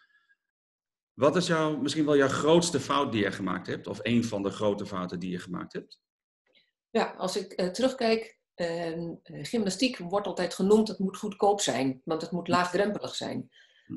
Wat 1.14 1.36
is 1.36 1.46
jouw, 1.46 1.76
misschien 1.76 2.04
wel 2.04 2.16
jouw 2.16 2.28
grootste 2.28 2.80
fout 2.80 3.12
die 3.12 3.22
je 3.22 3.32
gemaakt 3.32 3.66
hebt? 3.66 3.86
Of 3.86 3.98
een 4.02 4.24
van 4.24 4.42
de 4.42 4.50
grote 4.50 4.86
fouten 4.86 5.18
die 5.18 5.30
je 5.30 5.38
gemaakt 5.38 5.72
hebt? 5.72 6.00
Ja, 6.90 7.14
als 7.16 7.36
ik 7.36 7.60
uh, 7.60 7.68
terugkijk, 7.68 8.38
uh, 8.56 9.14
gymnastiek 9.22 9.98
wordt 9.98 10.26
altijd 10.26 10.54
genoemd, 10.54 10.88
het 10.88 10.98
moet 10.98 11.16
goedkoop 11.16 11.60
zijn, 11.60 12.00
want 12.04 12.22
het 12.22 12.30
moet 12.30 12.48
laagdrempelig 12.48 13.14
zijn. 13.14 13.50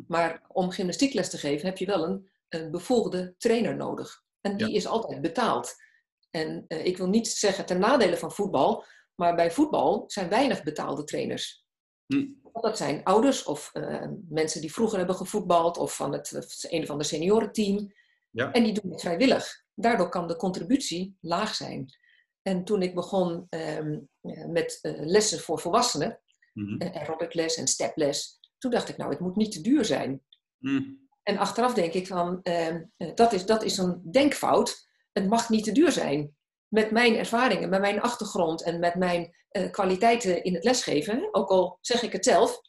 Maar 0.08 0.46
om 0.48 0.72
gymnastiekles 0.72 1.30
te 1.30 1.38
geven 1.38 1.66
heb 1.66 1.78
je 1.78 1.86
wel 1.86 2.04
een, 2.04 2.30
een 2.50 2.72
bevolgde 2.72 3.36
trainer 3.38 3.76
nodig. 3.76 4.24
En 4.42 4.58
die 4.58 4.68
ja. 4.68 4.76
is 4.76 4.88
altijd 4.88 5.22
betaald. 5.22 5.74
En 6.30 6.66
uh, 6.68 6.86
ik 6.86 6.98
wil 6.98 7.08
niet 7.08 7.28
zeggen 7.28 7.66
ten 7.66 7.80
nadele 7.80 8.18
van 8.18 8.32
voetbal, 8.32 8.86
maar 9.16 9.36
bij 9.36 9.52
voetbal 9.52 10.04
zijn 10.08 10.30
weinig 10.30 10.64
betaalde 10.64 11.04
trainers. 11.04 11.65
Hm. 12.06 12.28
Dat 12.54 12.78
zijn 12.78 13.04
ouders 13.04 13.44
of 13.44 13.72
uh, 13.74 14.08
mensen 14.30 14.62
die 14.62 14.74
vroeger 14.74 14.98
hebben 14.98 15.16
gevoetbald 15.16 15.78
of 15.78 15.96
van 15.96 16.12
het, 16.12 16.66
een 16.70 16.84
of 16.84 16.90
ander 16.90 17.06
seniorenteam. 17.06 17.94
Ja. 18.32 18.52
En 18.52 18.64
die 18.64 18.74
doen 18.74 18.92
het 18.92 19.02
vrijwillig. 19.02 19.64
Daardoor 19.74 20.10
kan 20.10 20.28
de 20.28 20.36
contributie 20.36 21.18
laag 21.22 21.56
zijn. 21.56 21.94
En 22.42 22.64
toen 22.64 22.82
ik 22.82 22.96
begon 22.96 23.48
um, 23.50 24.10
met 24.48 24.80
uh, 24.82 24.94
lessen 24.98 25.40
voor 25.40 25.60
volwassenen, 25.60 26.20
mm-hmm. 26.54 26.82
aerobicles 26.82 27.56
en 27.56 27.68
steples, 27.68 28.40
toen 28.58 28.72
dacht 28.72 28.90
ik, 28.90 28.98
nou, 28.98 29.12
het 29.12 29.20
moet 29.20 29.36
niet 29.36 29.52
te 29.52 29.62
duur 29.62 29.86
zijn. 29.86 30.22
Mm. 30.58 31.08
En 31.24 31.38
achteraf 31.38 31.74
denk 31.74 31.94
ik 31.94 32.08
van, 32.08 32.40
uh, 32.44 32.76
dat, 33.16 33.34
is, 33.34 33.46
dat 33.46 33.64
is 33.64 33.78
een 33.78 34.12
denkfout. 34.12 34.88
Het 35.12 35.28
mag 35.28 35.50
niet 35.50 35.64
te 35.64 35.72
duur 35.72 35.92
zijn. 35.92 36.36
Met 36.76 36.92
mijn 36.92 37.16
ervaringen, 37.16 37.70
met 37.70 37.80
mijn 37.80 38.02
achtergrond 38.02 38.64
en 38.64 38.80
met 38.80 38.96
mijn 38.96 39.36
uh, 39.52 39.72
kwaliteiten 39.72 40.44
in 40.44 40.54
het 40.54 40.64
lesgeven, 40.64 41.30
ook 41.32 41.50
al 41.50 41.78
zeg 41.82 42.02
ik 42.02 42.12
het 42.12 42.24
zelf, 42.24 42.62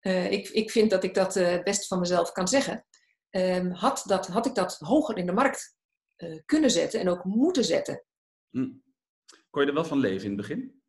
uh, 0.00 0.30
ik, 0.30 0.48
ik 0.48 0.70
vind 0.70 0.90
dat 0.90 1.04
ik 1.04 1.14
dat 1.14 1.36
uh, 1.36 1.62
best 1.62 1.86
van 1.86 1.98
mezelf 1.98 2.32
kan 2.32 2.48
zeggen, 2.48 2.86
um, 3.30 3.70
had, 3.70 4.02
dat, 4.06 4.26
had 4.26 4.46
ik 4.46 4.54
dat 4.54 4.76
hoger 4.78 5.16
in 5.16 5.26
de 5.26 5.32
markt 5.32 5.76
kunnen 6.44 6.70
zetten 6.70 7.00
en 7.00 7.08
ook 7.08 7.24
moeten 7.24 7.64
zetten. 7.64 8.04
Hm. 8.50 8.72
Kon 9.50 9.62
je 9.62 9.68
er 9.68 9.74
wel 9.74 9.84
van 9.84 9.98
leven 9.98 10.24
in 10.24 10.38
het 10.38 10.40
begin? 10.40 10.82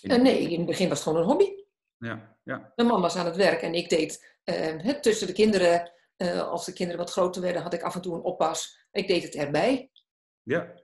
In 0.00 0.22
nee, 0.22 0.50
in 0.50 0.58
het 0.58 0.66
begin 0.66 0.88
was 0.88 0.98
het 0.98 1.08
gewoon 1.08 1.22
een 1.22 1.28
hobby. 1.28 1.64
Ja, 1.98 2.36
ja. 2.44 2.72
Mijn 2.76 2.88
man 2.88 3.00
was 3.00 3.16
aan 3.16 3.26
het 3.26 3.36
werk 3.36 3.62
en 3.62 3.74
ik 3.74 3.88
deed 3.88 4.36
het 4.44 5.02
tussen 5.02 5.26
de 5.26 5.32
kinderen. 5.32 5.92
als 6.50 6.64
de 6.64 6.72
kinderen 6.72 7.00
wat 7.00 7.12
groter 7.12 7.42
werden, 7.42 7.62
had 7.62 7.74
ik 7.74 7.82
af 7.82 7.94
en 7.94 8.00
toe 8.00 8.14
een 8.14 8.22
oppas. 8.22 8.86
Ik 8.90 9.08
deed 9.08 9.22
het 9.22 9.34
erbij. 9.34 9.90
Ja, 10.42 10.74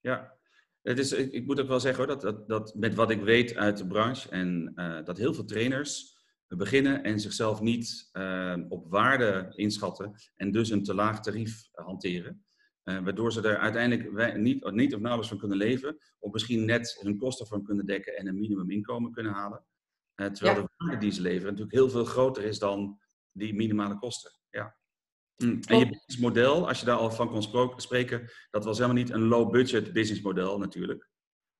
ja. 0.00 0.36
Het 0.82 0.98
is, 0.98 1.12
ik, 1.12 1.32
ik 1.32 1.46
moet 1.46 1.60
ook 1.60 1.68
wel 1.68 1.80
zeggen 1.80 2.04
hoor, 2.04 2.18
dat, 2.18 2.22
dat, 2.22 2.48
dat 2.48 2.74
met 2.74 2.94
wat 2.94 3.10
ik 3.10 3.22
weet 3.22 3.56
uit 3.56 3.78
de 3.78 3.86
branche 3.86 4.28
en 4.28 4.72
dat 5.04 5.18
heel 5.18 5.34
veel 5.34 5.44
trainers 5.44 6.18
beginnen 6.56 7.02
en 7.02 7.20
zichzelf 7.20 7.60
niet 7.60 8.08
uh, 8.12 8.56
op 8.68 8.90
waarde 8.90 9.52
inschatten 9.54 10.12
en 10.36 10.50
dus 10.50 10.70
een 10.70 10.82
te 10.82 10.94
laag 10.94 11.20
tarief 11.20 11.68
hanteren. 11.72 12.44
Uh, 12.84 12.98
waardoor 13.00 13.32
ze 13.32 13.48
er 13.48 13.58
uiteindelijk 13.58 14.36
niet, 14.36 14.70
niet 14.70 14.94
of 14.94 15.00
nauwelijks 15.00 15.28
van 15.28 15.38
kunnen 15.38 15.56
leven, 15.56 15.98
of 16.18 16.32
misschien 16.32 16.64
net 16.64 16.96
hun 17.00 17.18
kosten 17.18 17.46
van 17.46 17.62
kunnen 17.62 17.86
dekken 17.86 18.16
en 18.16 18.26
een 18.26 18.38
minimuminkomen 18.38 19.12
kunnen 19.12 19.32
halen. 19.32 19.64
Terwijl 20.14 20.54
de 20.54 20.68
waarde 20.76 20.98
die 20.98 21.10
ze 21.10 21.22
leveren 21.22 21.46
natuurlijk 21.46 21.76
heel 21.76 21.90
veel 21.90 22.04
groter 22.04 22.44
is 22.44 22.58
dan 22.58 23.00
die 23.32 23.54
minimale 23.54 23.98
kosten. 23.98 24.37
Mm. 25.38 25.60
En 25.66 25.78
je 25.78 25.86
businessmodel, 25.86 26.68
als 26.68 26.80
je 26.80 26.86
daar 26.86 26.96
al 26.96 27.10
van 27.10 27.28
kon 27.30 27.80
spreken, 27.80 28.30
dat 28.50 28.64
was 28.64 28.78
helemaal 28.78 29.02
niet 29.02 29.10
een 29.10 29.24
low-budget 29.24 29.92
businessmodel 29.92 30.58
natuurlijk. 30.58 31.08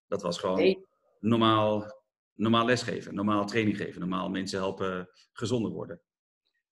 Dat 0.07 0.23
was 0.23 0.39
gewoon 0.39 0.57
nee. 0.57 0.87
normaal 1.21 1.97
normaal 2.39 2.65
lesgeven, 2.65 3.15
normaal 3.15 3.47
training 3.47 3.77
geven, 3.77 4.01
normaal 4.01 4.29
mensen 4.29 4.59
helpen 4.59 5.09
gezonder 5.33 5.71
worden. 5.71 6.01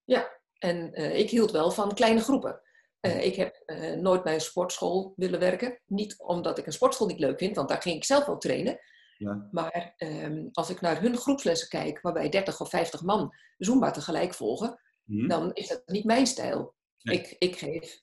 Ja, 0.04 0.40
en 0.58 1.00
uh, 1.00 1.18
ik 1.18 1.30
hield 1.30 1.50
wel 1.50 1.70
van 1.70 1.94
kleine 1.94 2.20
groepen. 2.20 2.60
Uh, 3.00 3.25
ik 3.25 3.36
heb 3.36 3.62
uh, 3.66 3.92
nooit 3.92 4.22
bij 4.22 4.34
een 4.34 4.40
sportschool 4.40 5.12
willen 5.16 5.40
werken. 5.40 5.80
Niet 5.86 6.18
omdat 6.18 6.58
ik 6.58 6.66
een 6.66 6.72
sportschool 6.72 7.06
niet 7.06 7.18
leuk 7.18 7.38
vind, 7.38 7.56
want 7.56 7.68
daar 7.68 7.82
ging 7.82 7.96
ik 7.96 8.04
zelf 8.04 8.25
wel 8.25 8.38
trainen. 8.38 8.78
Ja. 9.18 9.48
Maar 9.50 9.94
um, 9.98 10.48
als 10.52 10.70
ik 10.70 10.80
naar 10.80 11.00
hun 11.00 11.16
groepslessen 11.16 11.68
kijk, 11.68 12.00
waarbij 12.00 12.28
30 12.28 12.60
of 12.60 12.68
50 12.70 13.02
man 13.02 13.34
Zumba 13.58 13.90
tegelijk 13.90 14.34
volgen, 14.34 14.80
hmm. 15.04 15.28
dan 15.28 15.52
is 15.52 15.68
dat 15.68 15.82
niet 15.86 16.04
mijn 16.04 16.26
stijl. 16.26 16.75
Nee. 17.06 17.18
Ik, 17.18 17.36
ik 17.38 17.56
geef 17.56 18.00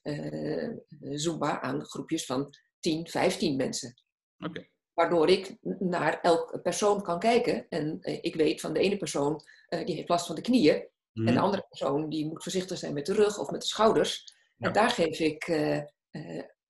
Zumba 1.00 1.60
aan 1.60 1.84
groepjes 1.84 2.24
van 2.26 2.54
10, 2.80 3.08
15 3.08 3.56
mensen. 3.56 3.94
Oké. 4.38 4.66
Waardoor 4.92 5.28
ik 5.28 5.56
naar 5.78 6.20
elke 6.20 6.60
persoon 6.60 7.02
kan 7.02 7.18
kijken. 7.18 7.66
En 7.68 7.98
eh, 8.00 8.18
ik 8.20 8.34
weet 8.34 8.60
van 8.60 8.72
de 8.72 8.78
ene 8.80 8.96
persoon, 8.96 9.40
uh, 9.70 9.86
die 9.86 9.94
heeft 9.94 10.08
last 10.08 10.26
van 10.26 10.34
de 10.34 10.40
knieën. 10.40 10.74
En 10.74 11.24
de 11.24 11.30
Mhm. 11.32 11.36
andere 11.42 11.66
persoon, 11.68 12.08
die 12.08 12.26
moet 12.26 12.42
voorzichtig 12.42 12.78
zijn 12.78 12.94
met 12.94 13.06
de 13.06 13.14
rug 13.14 13.38
of 13.38 13.50
met 13.50 13.60
de 13.60 13.66
schouders. 13.66 14.24
Ja. 14.56 14.66
En 14.66 14.72
daar 14.72 14.90
geef 14.90 15.18
ik 15.18 15.48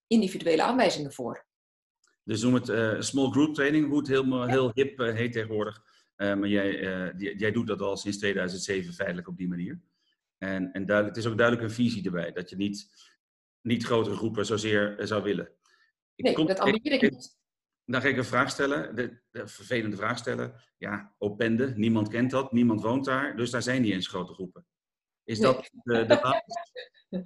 individuele 0.06 0.62
aanwijzingen 0.62 1.12
voor. 1.12 1.46
Dus 2.24 2.42
noem 2.42 2.54
het 2.54 3.04
small 3.04 3.30
group 3.30 3.54
training, 3.54 3.88
hoe 3.88 3.98
het 3.98 4.08
heel, 4.08 4.46
heel 4.46 4.70
hip 4.74 4.98
heet 4.98 5.32
tegenwoordig. 5.32 5.82
Maar 6.16 6.46
jij, 6.48 7.12
die- 7.16 7.36
jij 7.38 7.50
doet 7.52 7.66
dat 7.66 7.80
al 7.80 7.96
sinds 7.96 8.18
2007 8.18 8.92
feitelijk 8.92 9.28
op 9.28 9.36
die 9.36 9.48
manier. 9.48 9.80
En, 10.48 10.72
en 10.72 10.86
duidelijk, 10.86 11.16
het 11.16 11.24
is 11.24 11.30
ook 11.30 11.38
duidelijk 11.38 11.68
een 11.68 11.74
visie 11.74 12.04
erbij, 12.04 12.32
dat 12.32 12.50
je 12.50 12.56
niet, 12.56 12.86
niet 13.60 13.84
grotere 13.84 14.16
groepen 14.16 14.46
zozeer 14.46 14.98
eh, 14.98 15.06
zou 15.06 15.22
willen. 15.22 15.52
Ik 16.14 16.24
Nee, 16.24 16.34
kom- 16.34 16.46
dat 16.46 16.58
ambieer 16.58 16.92
ik 16.92 17.02
ik- 17.02 17.10
niet. 17.10 17.36
Dan 17.84 18.00
ga 18.00 18.08
ik 18.08 18.16
een 18.16 18.24
vraag 18.24 18.50
stellen, 18.50 18.96
de, 18.96 19.20
de 19.30 19.48
vervelende 19.48 19.96
vraag 19.96 20.18
stellen. 20.18 20.62
Ja, 20.78 21.14
Opende, 21.18 21.72
niemand 21.76 22.08
kent 22.08 22.30
dat, 22.30 22.52
niemand 22.52 22.82
woont 22.82 23.04
daar, 23.04 23.36
dus 23.36 23.50
daar 23.50 23.62
zijn 23.62 23.82
niet 23.82 23.92
eens 23.92 24.08
grote 24.08 24.32
groepen. 24.34 24.66
Is 25.24 25.38
Nee. 25.38 25.52
dat 25.52 25.70
de, 25.82 26.04
de 26.06 26.18
basis? 26.22 27.22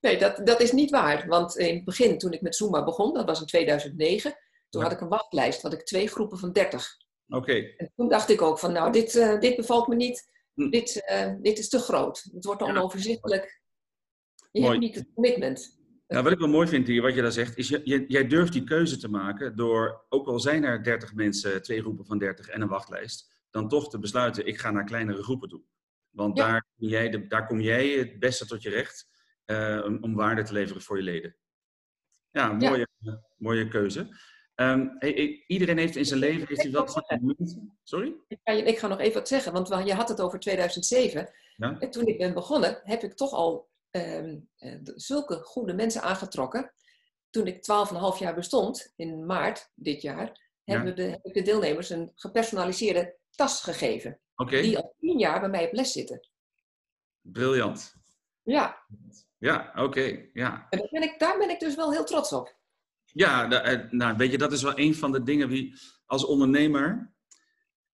Nee, 0.00 0.18
dat, 0.18 0.46
dat 0.46 0.60
is 0.60 0.72
niet 0.72 0.90
waar. 0.90 1.26
Want 1.28 1.56
in 1.56 1.74
het 1.74 1.84
begin, 1.84 2.18
toen 2.18 2.32
ik 2.32 2.40
met 2.40 2.56
Zumba 2.56 2.84
begon, 2.84 3.14
dat 3.14 3.24
was 3.26 3.40
in 3.40 3.46
2009, 3.46 4.30
toen 4.68 4.80
Ja. 4.80 4.86
had 4.88 4.96
ik 4.96 5.02
een 5.02 5.08
wachtlijst, 5.08 5.62
had 5.62 5.72
ik 5.72 5.82
twee 5.84 6.08
groepen 6.08 6.38
van 6.38 6.52
30. 6.52 6.96
Oké, 7.28 7.52
En 7.76 7.92
toen 7.96 8.08
dacht 8.08 8.28
ik 8.30 8.42
ook 8.42 8.58
van, 8.58 8.72
nou, 8.72 8.92
dit, 8.92 9.14
eh, 9.16 9.40
dit 9.40 9.56
bevalt 9.56 9.88
me 9.88 9.94
niet. 9.94 10.30
Hm. 10.54 10.70
Dit, 10.70 11.04
eh, 11.04 11.34
dit 11.42 11.58
is 11.58 11.68
te 11.68 11.78
groot. 11.78 12.28
Het 12.32 12.44
wordt 12.44 12.60
te 12.60 12.66
Ja. 12.66 12.72
onoverzichtelijk. 12.72 13.60
Je 14.50 14.60
Mooi. 14.60 14.72
hebt 14.72 14.84
niet 14.84 14.94
het 14.94 15.14
commitment. 15.14 15.80
Nou, 16.06 16.22
wat 16.24 16.32
ik 16.32 16.38
wel 16.38 16.48
mooi 16.48 16.68
vind 16.68 16.86
hier, 16.86 17.02
wat 17.02 17.14
je 17.14 17.22
daar 17.22 17.32
zegt, 17.32 17.56
is 17.56 17.68
je, 17.68 17.80
je- 17.84 18.04
jij 18.08 18.26
durft 18.26 18.52
die 18.52 18.64
keuze 18.64 18.96
te 18.98 19.08
maken 19.08 19.56
door, 19.56 20.06
ook 20.08 20.26
al 20.26 20.40
zijn 20.40 20.64
er 20.64 20.82
30 20.82 21.14
mensen, 21.14 21.62
twee 21.62 21.80
groepen 21.80 22.06
van 22.06 22.18
30 22.18 22.48
en 22.48 22.60
een 22.60 22.68
wachtlijst, 22.68 23.44
dan 23.50 23.68
toch 23.68 23.90
te 23.90 23.98
besluiten, 23.98 24.46
ik 24.46 24.58
ga 24.58 24.70
naar 24.70 24.84
kleinere 24.84 25.22
groepen 25.22 25.48
toe. 25.48 25.62
Want 26.10 26.36
Ja. 26.38 26.46
daar, 26.50 26.66
kom 26.78 26.88
jij 26.88 27.10
de, 27.10 27.26
daar 27.26 27.46
kom 27.46 27.60
jij 27.60 27.88
het 27.88 28.18
beste 28.18 28.46
tot 28.46 28.62
je 28.62 28.70
recht 28.70 29.10
eh, 29.44 29.82
om, 29.84 29.98
om 30.02 30.14
waarde 30.14 30.42
te 30.42 30.52
leveren 30.52 30.82
voor 30.82 30.96
je 30.96 31.02
leden. 31.02 31.36
Ja, 32.30 32.56
Ja. 32.58 32.68
mooie, 32.70 32.86
mooie 33.36 33.68
keuze. 33.68 34.08
Ehm, 34.54 34.88
iedereen 35.46 35.78
heeft 35.78 35.96
in 35.96 36.04
zijn 36.04 36.18
leven, 36.20 36.46
heeft 36.48 36.62
hij 36.62 36.70
die 36.70 37.20
momenten- 37.20 37.78
Sorry? 37.82 38.14
Ik 38.28 38.38
ga, 38.44 38.52
je- 38.52 38.62
ik 38.62 38.78
ga 38.78 38.86
nog 38.86 38.98
even 39.00 39.14
wat 39.18 39.28
zeggen, 39.28 39.52
want 39.52 39.68
je 39.86 39.94
had 39.94 40.08
het 40.08 40.20
over 40.20 40.38
2007. 40.40 41.30
Ja. 41.56 41.76
En 41.78 41.90
toen 41.90 42.06
ik 42.06 42.18
ben 42.18 42.34
begonnen, 42.34 42.80
heb 42.84 43.02
ik 43.02 43.12
toch 43.14 43.32
al 43.32 43.70
ehm, 43.90 44.38
eh, 44.56 44.78
zulke 44.94 45.34
goede 45.42 45.74
mensen 45.74 46.02
aangetrokken. 46.02 46.72
Toen 47.30 47.46
ik 47.46 47.62
12,5 47.62 48.18
jaar 48.18 48.34
bestond, 48.34 48.92
in 48.96 49.26
maart 49.26 49.70
dit 49.74 50.02
jaar, 50.02 50.26
Ja. 50.64 50.74
hebben 50.74 50.96
de, 50.96 51.02
heb 51.02 51.24
ik 51.24 51.34
de 51.34 51.42
deelnemers 51.42 51.90
een 51.90 52.12
gepersonaliseerde 52.14 53.16
tas 53.30 53.62
gegeven. 53.62 54.20
Die 54.48 54.78
al 54.78 54.94
10 55.00 55.18
jaar 55.18 55.40
bij 55.40 55.48
mij 55.48 55.66
op 55.66 55.72
les 55.72 55.92
zitten. 55.92 56.28
briljant. 57.20 57.94
Ja, 58.42 58.82
Ja, 59.38 59.72
oké, 59.76 60.28
ja. 60.32 60.66
en 60.70 60.78
daar 60.78 60.88
ben, 60.90 61.02
ik, 61.02 61.18
daar 61.18 61.38
ben 61.38 61.50
ik 61.50 61.60
dus 61.60 61.74
wel 61.74 61.92
heel 61.92 62.04
trots 62.04 62.32
op. 62.32 62.56
Ja, 63.12 63.50
eh, 63.62 63.90
nou, 63.90 64.16
weet 64.16 64.30
je, 64.30 64.38
dat 64.38 64.52
is 64.52 64.62
wel 64.62 64.78
een 64.78 64.94
van 64.94 65.12
de 65.12 65.22
dingen 65.22 65.48
wie 65.48 65.74
als 66.06 66.24
ondernemer. 66.24 67.14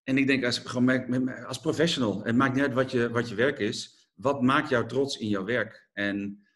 En 0.03 0.17
ik 0.17 0.27
denk 0.27 0.45
als, 0.45 0.57
gewoon 0.57 1.45
als 1.45 1.59
professional, 1.59 2.23
het 2.23 2.35
maakt 2.35 2.53
niet 2.53 2.63
uit 2.63 2.73
wat 2.73 2.91
je, 2.91 3.09
wat 3.09 3.29
je 3.29 3.35
werk 3.35 3.59
is. 3.59 4.09
Wat 4.15 4.41
maakt 4.41 4.69
jou 4.69 4.87
trots 4.87 5.17
in 5.17 5.27
jouw 5.27 5.43
werk? 5.43 5.89
En 5.93 6.47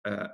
eh, 0.00 0.28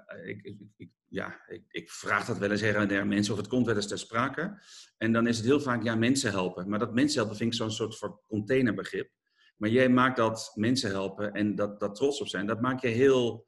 ik, 0.76 0.90
ja, 1.12 1.40
ik, 1.68 1.90
vraag 1.90 2.26
dat 2.26 2.38
wel 2.38 2.50
eens 2.50 2.60
her 2.60 2.76
en 2.76 2.88
der 2.88 3.06
mensen, 3.06 3.32
of 3.32 3.38
het 3.38 3.48
komt 3.48 3.66
wel 3.66 3.76
eens 3.76 3.88
ter 3.88 3.98
sprake. 3.98 4.62
En 4.98 5.12
dan 5.12 5.26
is 5.26 5.36
het 5.36 5.46
heel 5.46 5.60
vaak, 5.60 5.82
ja, 5.82 5.94
mensen 5.94 6.30
helpen. 6.30 6.68
Maar 6.68 6.78
dat 6.78 6.94
mensen 6.94 7.18
helpen 7.18 7.36
vind 7.36 7.52
ik 7.52 7.58
zo'n 7.58 7.70
soort 7.92 8.22
containerbegrip. 8.26 9.10
Maar 9.56 9.70
jij 9.70 9.88
maakt 9.88 10.16
dat 10.16 10.52
mensen 10.54 10.90
helpen 10.90 11.32
en 11.32 11.54
dat, 11.54 11.80
dat 11.80 11.94
trots 11.94 12.20
op 12.20 12.28
zijn, 12.28 12.46
dat 12.46 12.60
maak 12.60 12.80
je 12.80 12.88
heel 12.88 13.46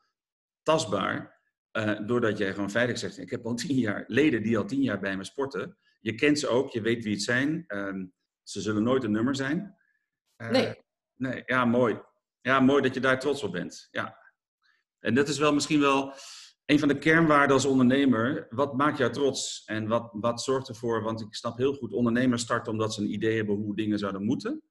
tastbaar. 0.62 1.33
Eh, 1.74 2.06
doordat 2.06 2.38
jij 2.38 2.52
gewoon 2.52 2.70
feitelijk 2.70 3.00
zegt, 3.00 3.18
ik 3.18 3.30
heb 3.30 3.46
al 3.46 3.54
tien 3.54 3.76
jaar 3.76 4.04
leden 4.06 4.42
die 4.42 4.58
al 4.58 4.64
tien 4.64 4.82
jaar 4.82 5.00
bij 5.00 5.16
me 5.16 5.24
sporten. 5.24 5.78
Je 6.00 6.14
kent 6.14 6.38
ze 6.38 6.48
ook, 6.48 6.70
je 6.70 6.80
weet 6.80 7.04
wie 7.04 7.12
het 7.12 7.22
zijn. 7.22 7.64
Ehm, 7.66 8.06
ze 8.42 8.60
zullen 8.60 8.82
nooit 8.82 9.04
een 9.04 9.10
nummer 9.10 9.36
zijn. 9.36 9.76
Eh, 10.36 10.50
Nee. 10.50 10.82
Nee, 11.14 11.42
ja, 11.46 11.64
mooi. 11.64 12.00
Ja, 12.40 12.60
mooi 12.60 12.82
dat 12.82 12.94
je 12.94 13.00
daar 13.00 13.20
trots 13.20 13.42
op 13.42 13.52
bent. 13.52 13.88
Ja. 13.90 14.18
En 14.98 15.14
dat 15.14 15.28
is 15.28 15.38
wel 15.38 15.54
misschien 15.54 15.80
wel 15.80 16.12
een 16.64 16.78
van 16.78 16.88
de 16.88 16.98
kernwaarden 16.98 17.56
als 17.56 17.64
ondernemer. 17.64 18.46
Wat 18.50 18.76
maakt 18.76 18.98
jou 18.98 19.12
trots 19.12 19.64
en 19.64 19.88
wat, 19.88 20.08
wat 20.12 20.42
zorgt 20.42 20.68
ervoor? 20.68 21.02
Want 21.02 21.20
ik 21.20 21.34
snap 21.34 21.56
heel 21.56 21.74
goed, 21.74 21.92
ondernemers 21.92 22.42
starten 22.42 22.72
omdat 22.72 22.94
ze 22.94 23.00
een 23.00 23.12
idee 23.12 23.36
hebben 23.36 23.54
hoe 23.54 23.76
dingen 23.76 23.98
zouden 23.98 24.24
moeten. 24.24 24.62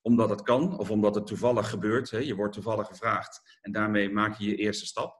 Omdat 0.00 0.30
het 0.30 0.42
kan 0.42 0.78
of 0.78 0.90
omdat 0.90 1.14
het 1.14 1.26
toevallig 1.26 1.70
gebeurt. 1.70 2.10
Hè? 2.10 2.18
Je 2.18 2.34
wordt 2.34 2.54
toevallig 2.54 2.86
gevraagd 2.86 3.58
en 3.60 3.72
daarmee 3.72 4.10
maak 4.10 4.38
je 4.38 4.48
je 4.48 4.56
eerste 4.56 4.86
stap. 4.86 5.19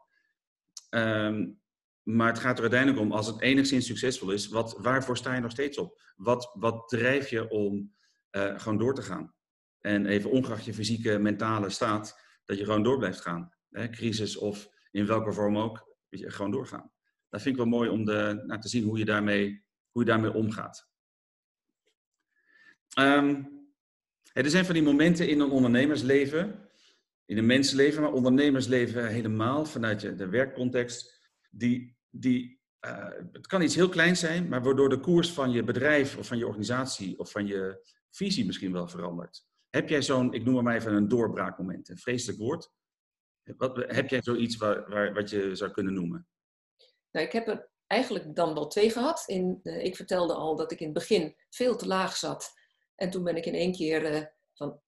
Ehm, 0.91 1.49
maar 2.03 2.29
het 2.29 2.39
gaat 2.39 2.57
er 2.57 2.63
uiteindelijk 2.63 3.01
om, 3.01 3.13
als 3.13 3.27
het 3.27 3.41
enigszins 3.41 3.87
succesvol 3.87 4.31
is, 4.31 4.49
wat, 4.49 4.77
waarvoor 4.79 5.17
sta 5.17 5.35
je 5.35 5.41
nog 5.41 5.51
steeds 5.51 5.79
op? 5.79 6.01
Wat, 6.17 6.51
wat 6.55 6.89
drijf 6.89 7.29
je 7.29 7.49
om 7.49 7.95
eh, 8.31 8.59
gewoon 8.59 8.79
door 8.79 8.95
te 8.95 9.03
gaan? 9.03 9.35
En 9.81 10.07
even 10.07 10.31
ongeacht 10.31 10.65
je 10.65 10.75
fysieke, 10.75 11.19
mentale 11.19 11.71
staat, 11.71 12.21
dat 12.45 12.59
je 12.59 12.65
gewoon 12.65 12.83
door 12.83 12.99
blijft 12.99 13.21
gaan. 13.21 13.53
Hè? 13.71 13.89
Crisis 13.89 14.37
of 14.37 14.69
in 14.91 15.07
welke 15.07 15.33
vorm 15.33 15.59
ook, 15.59 15.97
je, 16.09 16.31
gewoon 16.31 16.51
doorgaan. 16.51 16.93
Dat 17.29 17.43
vind 17.43 17.55
ik 17.55 17.61
wel 17.61 17.71
mooi 17.71 17.89
om 17.89 18.05
de, 18.05 18.43
nou, 18.47 18.61
te 18.61 18.69
zien 18.69 18.85
hoe 18.85 18.99
je 18.99 19.05
daarmee, 19.05 19.65
hoe 19.91 20.03
je 20.03 20.09
daarmee 20.09 20.33
omgaat. 20.33 20.89
Ehm, 22.95 23.43
hè, 24.33 24.43
er 24.43 24.51
zijn 24.51 24.65
van 24.65 24.75
die 24.75 24.83
momenten 24.83 25.29
in 25.29 25.41
een 25.41 25.51
ondernemersleven, 25.51 26.70
in 27.31 27.39
een 27.39 27.47
mensenleven, 27.47 28.03
maar 28.03 28.13
ondernemersleven 28.13 29.09
helemaal 29.09 29.65
vanuit 29.65 30.19
de 30.19 30.29
werkcontext, 30.29 31.21
die, 31.51 31.97
die 32.11 32.61
eh, 32.79 33.09
het 33.33 33.47
kan 33.47 33.63
iets 33.63 33.75
heel 33.75 33.89
kleins 33.89 34.21
zijn, 34.21 34.49
maar 34.49 34.63
waardoor 34.63 34.89
de 34.89 35.01
koers 35.01 35.33
van 35.33 35.51
je 35.51 35.65
bedrijf 35.65 36.17
of 36.17 36.27
van 36.27 36.39
je 36.39 36.47
organisatie 36.47 37.19
of 37.19 37.31
van 37.31 37.47
je 37.47 37.91
visie 38.11 38.47
misschien 38.47 38.73
wel 38.73 38.89
verandert. 38.89 39.45
Heb 39.69 39.89
jij 39.89 40.03
zo'n, 40.03 40.33
ik 40.33 40.45
noem 40.45 40.55
het 40.55 40.65
maar 40.65 40.75
even 40.75 40.93
een 40.93 41.09
doorbraakmoment, 41.09 41.89
een 41.89 41.99
vreselijk 41.99 42.39
woord. 42.39 42.71
Wat, 43.57 43.77
heb 43.77 44.09
jij 44.09 44.23
zoiets 44.23 44.57
waar, 44.57 44.91
waar, 44.91 45.15
wat 45.15 45.31
je 45.31 45.55
zou 45.55 45.71
kunnen 45.71 45.95
noemen? 45.95 46.29
Nou, 47.11 47.27
ik 47.27 47.33
heb 47.33 47.49
er 47.49 47.71
eigenlijk 47.87 48.35
dan 48.37 48.55
wel 48.55 48.67
twee 48.67 48.91
gehad. 48.91 49.23
In, 49.27 49.61
eh, 49.63 49.85
ik 49.85 49.97
vertelde 49.97 50.35
al 50.35 50.57
dat 50.57 50.73
ik 50.73 50.81
in 50.81 50.85
het 50.85 50.95
begin 50.95 51.37
veel 51.51 51.77
te 51.77 51.87
laag 51.87 52.17
zat. 52.17 52.53
En 52.95 53.11
toen 53.11 53.25
ben 53.25 53.37
ik 53.37 53.47
in 53.47 53.55
één 53.55 53.73
keer 53.73 54.05
eh, 54.05 54.25
van 54.61 54.81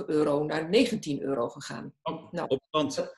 12,5 0.00 0.04
euro 0.06 0.44
naar 0.44 0.68
19 0.68 1.20
euro 1.20 1.48
gegaan. 1.48 1.94
Oh, 2.02 2.32
Nou, 2.32 2.48
op 2.48 2.60
stand. 2.68 3.14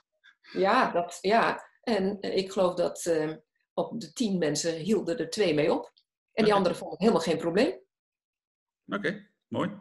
Ja, 0.52 0.92
dat, 0.92 1.18
ja. 1.20 1.68
en 1.82 2.20
eh, 2.20 2.36
ik 2.36 2.52
geloof 2.52 2.74
dat 2.74 3.06
eh, 3.06 3.32
op 3.74 4.00
de 4.00 4.12
tien 4.12 4.38
mensen 4.38 4.74
hielden 4.74 5.18
er 5.18 5.30
twee 5.30 5.54
mee 5.54 5.72
op. 5.72 5.92
En 6.32 6.44
die 6.44 6.54
anderen 6.54 6.76
vonden 6.76 6.96
het 6.96 7.06
helemaal 7.06 7.26
geen 7.28 7.38
probleem. 7.38 7.80
Oké, 8.86 9.28
mooi. 9.48 9.80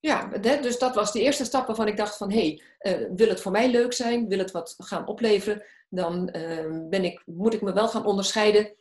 Ja, 0.00 0.26
dus 0.38 0.78
dat 0.78 0.94
was 0.94 1.12
de 1.12 1.20
eerste 1.20 1.44
stap 1.44 1.66
waarvan 1.66 1.88
ik 1.88 1.96
dacht 1.96 2.16
van... 2.16 2.30
hé, 2.32 2.38
hey, 2.38 2.62
eh, 2.78 3.08
wil 3.14 3.28
het 3.28 3.40
voor 3.40 3.52
mij 3.52 3.70
leuk 3.70 3.92
zijn? 3.92 4.28
Wil 4.28 4.38
het 4.38 4.50
wat 4.50 4.74
gaan 4.78 5.06
opleveren? 5.06 5.64
Dan 5.88 6.28
eh, 6.28 6.88
ben 6.88 7.04
ik, 7.04 7.22
moet 7.26 7.54
ik 7.54 7.62
me 7.62 7.72
wel 7.72 7.88
gaan 7.88 8.06
onderscheiden 8.06 8.74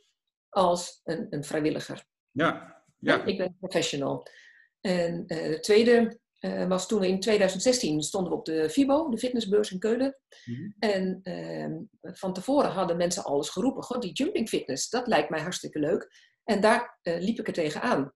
als 0.49 1.01
een, 1.03 1.27
een 1.29 1.43
vrijwilliger. 1.43 2.05
Ja, 2.31 2.83
ja. 2.99 3.23
Ik 3.23 3.37
ben 3.37 3.57
professional. 3.59 4.27
En 4.81 5.23
eh, 5.27 5.49
de 5.49 5.59
tweede 5.59 6.19
eh, 6.43 6.67
was 6.67 6.87
toen 6.87 7.03
in 7.03 7.19
2016 7.19 8.01
stonden 8.01 8.31
we 8.31 8.37
op 8.37 8.45
de 8.45 8.69
FIBO, 8.69 9.09
de 9.09 9.17
fitnessbeurs 9.17 9.71
in 9.71 9.79
Keulen. 9.79 10.17
Mhm. 10.45 10.71
En 10.79 11.19
ehm, 11.23 11.81
van 12.01 12.33
tevoren 12.33 12.71
hadden 12.71 12.97
mensen 12.97 13.23
alles 13.23 13.49
geroepen. 13.49 13.83
God, 13.83 14.01
die 14.01 14.11
jumping 14.11 14.49
fitness, 14.49 14.89
dat 14.89 15.07
lijkt 15.07 15.29
mij 15.29 15.41
hartstikke 15.41 15.79
leuk. 15.79 16.11
En 16.43 16.61
daar 16.61 16.99
eh, 17.01 17.19
liep 17.19 17.39
ik 17.39 17.47
er 17.47 17.53
tegenaan. 17.53 18.13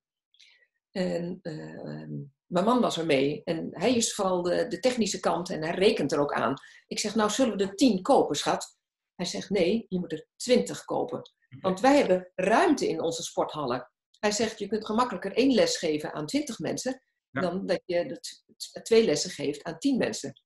En 0.91 1.39
ehm, 1.41 2.11
mijn 2.45 2.65
man 2.65 2.81
was 2.81 2.97
er 2.97 3.05
mee. 3.05 3.41
En 3.43 3.67
hij 3.71 3.95
is 3.95 4.13
vooral 4.13 4.41
de, 4.41 4.67
de 4.67 4.79
technische 4.79 5.19
kant 5.19 5.49
en 5.49 5.63
hij 5.63 5.75
rekent 5.75 6.11
er 6.11 6.19
ook 6.19 6.33
aan. 6.33 6.53
Ik 6.87 6.99
zeg, 6.99 7.15
nou 7.15 7.29
zullen 7.29 7.57
we 7.57 7.63
er 7.63 7.75
tien 7.75 8.01
kopen, 8.01 8.35
schat? 8.35 8.77
Hij 9.15 9.25
zegt, 9.25 9.49
nee, 9.49 9.85
je 9.89 9.99
moet 9.99 10.11
er 10.11 10.27
twintig 10.35 10.85
kopen. 10.85 11.21
Want 11.61 11.79
wij 11.79 11.97
hebben 11.97 12.31
ruimte 12.35 12.87
in 12.87 13.01
onze 13.01 13.23
sporthallen. 13.23 13.91
Hij 14.19 14.31
zegt, 14.31 14.59
je 14.59 14.67
kunt 14.67 14.85
gemakkelijker 14.85 15.33
één 15.33 15.53
les 15.53 15.77
geven 15.77 16.13
aan 16.13 16.25
twintig 16.25 16.59
mensen... 16.59 17.01
Ja. 17.41 17.49
dan 17.49 17.65
dat 17.65 17.81
je 17.85 18.19
twee 18.83 19.05
lessen 19.05 19.29
geeft 19.29 19.63
aan 19.63 19.79
tien 19.79 19.97
mensen. 19.97 20.41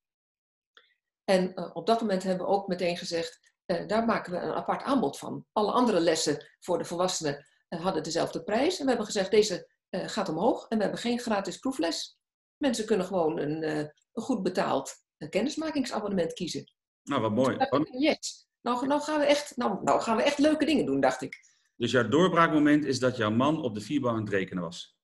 En 1.24 1.54
eh, 1.54 1.70
op 1.74 1.88
dat 1.88 2.02
moment 2.02 2.24
hebben 2.24 2.46
we 2.46 2.52
ook 2.52 2.68
meteen 2.68 2.98
gezegd, 2.98 3.54
eh, 3.66 3.88
daar 3.88 4.06
maken 4.06 4.32
we 4.32 4.38
een 4.38 4.54
apart 4.54 4.84
aanbod 4.84 5.18
van. 5.18 5.46
Alle 5.52 5.72
andere 5.72 6.00
lessen 6.00 6.46
voor 6.60 6.78
de 6.78 6.86
volwassenen 6.86 7.46
eh, 7.68 7.82
hadden 7.84 8.04
dezelfde 8.04 8.44
prijs. 8.44 8.78
En 8.78 8.84
we 8.84 8.90
hebben 8.90 9.06
gezegd, 9.06 9.32
deze 9.32 9.70
gaat 9.92 10.30
omhoog 10.30 10.68
en 10.68 10.78
we 10.78 10.84
hebben 10.84 11.02
geen 11.02 11.20
gratis 11.20 11.58
proefles. 11.58 12.18
Mensen 12.58 12.86
kunnen 12.86 13.06
gewoon 13.06 13.40
een, 13.40 13.64
een 13.64 13.92
goed 14.14 14.44
betaald 14.44 14.94
kennismakingsabonnement 15.30 16.34
kiezen. 16.34 16.74
Nou, 17.04 17.22
wat 17.22 17.32
mooi. 17.32 17.56
Ik, 17.56 18.00
Yes. 18.00 18.48
Nou, 18.62 18.88
nou, 18.88 19.02
gaan 19.02 19.20
we 19.20 19.26
echt, 19.26 19.58
nou, 19.58 19.84
nou 19.84 20.02
gaan 20.02 20.18
we 20.18 20.24
echt 20.24 20.38
leuke 20.38 20.66
dingen 20.66 20.86
doen, 20.86 21.00
dacht 21.00 21.22
ik. 21.22 21.38
Dus 21.76 21.92
jouw 21.92 22.08
doorbraakmoment 22.08 22.86
is 22.86 23.00
dat 23.00 23.18
jouw 23.18 23.32
man 23.32 23.62
op 23.62 23.76
de 23.76 23.82
FIBO 23.82 24.10
aan 24.10 24.20
het 24.20 24.30
rekenen 24.30 24.64
was. 24.64 24.98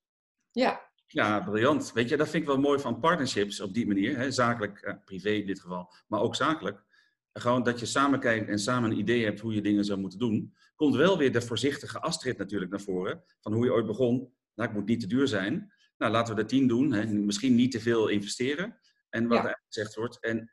Ja, 0.50 0.87
Ja, 1.10 1.40
briljant. 1.40 1.92
Weet 1.92 2.08
je, 2.08 2.16
dat 2.16 2.28
vind 2.28 2.42
ik 2.42 2.48
wel 2.48 2.58
mooi 2.60 2.78
van 2.78 3.00
partnerships 3.00 3.60
op 3.60 3.74
die 3.74 3.86
manier. 3.86 4.16
Hè? 4.16 4.30
Zakelijk, 4.30 4.80
eh, 4.80 4.94
privé 5.04 5.30
in 5.30 5.46
dit 5.46 5.60
geval, 5.60 5.92
maar 6.06 6.20
ook 6.20 6.34
zakelijk. 6.34 6.84
Gewoon 7.32 7.62
dat 7.62 7.80
je 7.80 7.86
samen 7.86 8.20
kijkt 8.20 8.48
en 8.48 8.58
samen 8.58 8.90
een 8.90 8.98
idee 8.98 9.24
hebt 9.24 9.40
hoe 9.40 9.54
je 9.54 9.60
dingen 9.62 9.84
zou 9.84 9.98
moeten 10.00 10.18
doen. 10.18 10.54
Komt 10.74 10.94
wel 10.94 11.18
weer 11.18 11.32
de 11.32 11.42
voorzichtige 11.42 12.00
Astrid 12.00 12.38
natuurlijk 12.38 12.70
naar 12.70 12.80
voren. 12.80 13.22
Van 13.40 13.52
hoe 13.52 13.64
je 13.64 13.72
ooit 13.72 13.86
begon. 13.86 14.32
Nou, 14.54 14.68
ik 14.68 14.74
moet 14.74 14.86
niet 14.86 15.00
te 15.00 15.06
duur 15.06 15.28
zijn. 15.28 15.72
Nou, 15.96 16.12
laten 16.12 16.34
we 16.34 16.40
er 16.40 16.46
tien 16.46 16.66
doen. 16.68 16.92
Hè? 16.92 17.06
Misschien 17.06 17.54
niet 17.54 17.72
te 17.72 17.80
veel 17.80 18.08
investeren. 18.08 18.78
En 19.10 19.26
wat 19.26 19.38
Ja. 19.42 19.48
er 19.48 19.62
gezegd 19.66 19.94
wordt. 19.94 20.20
En, 20.20 20.52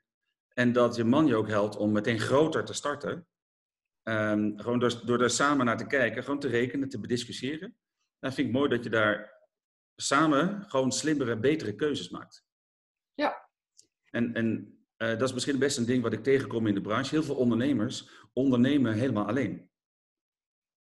en 0.54 0.72
dat 0.72 0.96
je 0.96 1.04
man 1.04 1.26
je 1.28 1.36
ook 1.36 1.48
helpt 1.48 1.78
om 1.78 1.92
meteen 1.92 2.20
groter 2.20 2.66
te 2.66 2.74
starten. 2.74 3.28
Ehm, 4.04 4.58
gewoon 4.58 4.80
door, 4.80 5.02
door 5.06 5.22
er 5.22 5.30
samen 5.30 5.66
naar 5.66 5.78
te 5.78 5.88
kijken, 5.88 6.24
gewoon 6.24 6.40
te 6.40 6.48
rekenen, 6.48 6.90
te 6.90 7.00
bediscussiëren. 7.00 7.76
Dan 8.20 8.34
vind 8.34 8.48
ik 8.48 8.54
mooi 8.54 8.70
dat 8.70 8.84
je 8.84 8.90
daar 8.90 9.35
samen 9.96 10.64
gewoon 10.68 10.92
slimmere, 10.92 11.40
betere 11.40 11.75
keuzes 11.75 12.10
maakt. 12.10 12.46
Ja. 13.14 13.50
En, 14.10 14.34
en 14.34 14.78
eh, 14.98 15.10
dat 15.10 15.22
is 15.22 15.34
misschien 15.34 15.60
best 15.60 15.77
een 15.77 15.86
ding 15.86 16.03
wat 16.03 16.14
ik 16.14 16.24
tegenkom 16.24 16.68
in 16.68 16.74
de 16.74 16.81
branche. 16.81 17.10
Heel 17.10 17.24
veel 17.24 17.36
ondernemers 17.36 18.10
ondernemen 18.34 18.94
helemaal 18.94 19.27
alleen. 19.27 19.70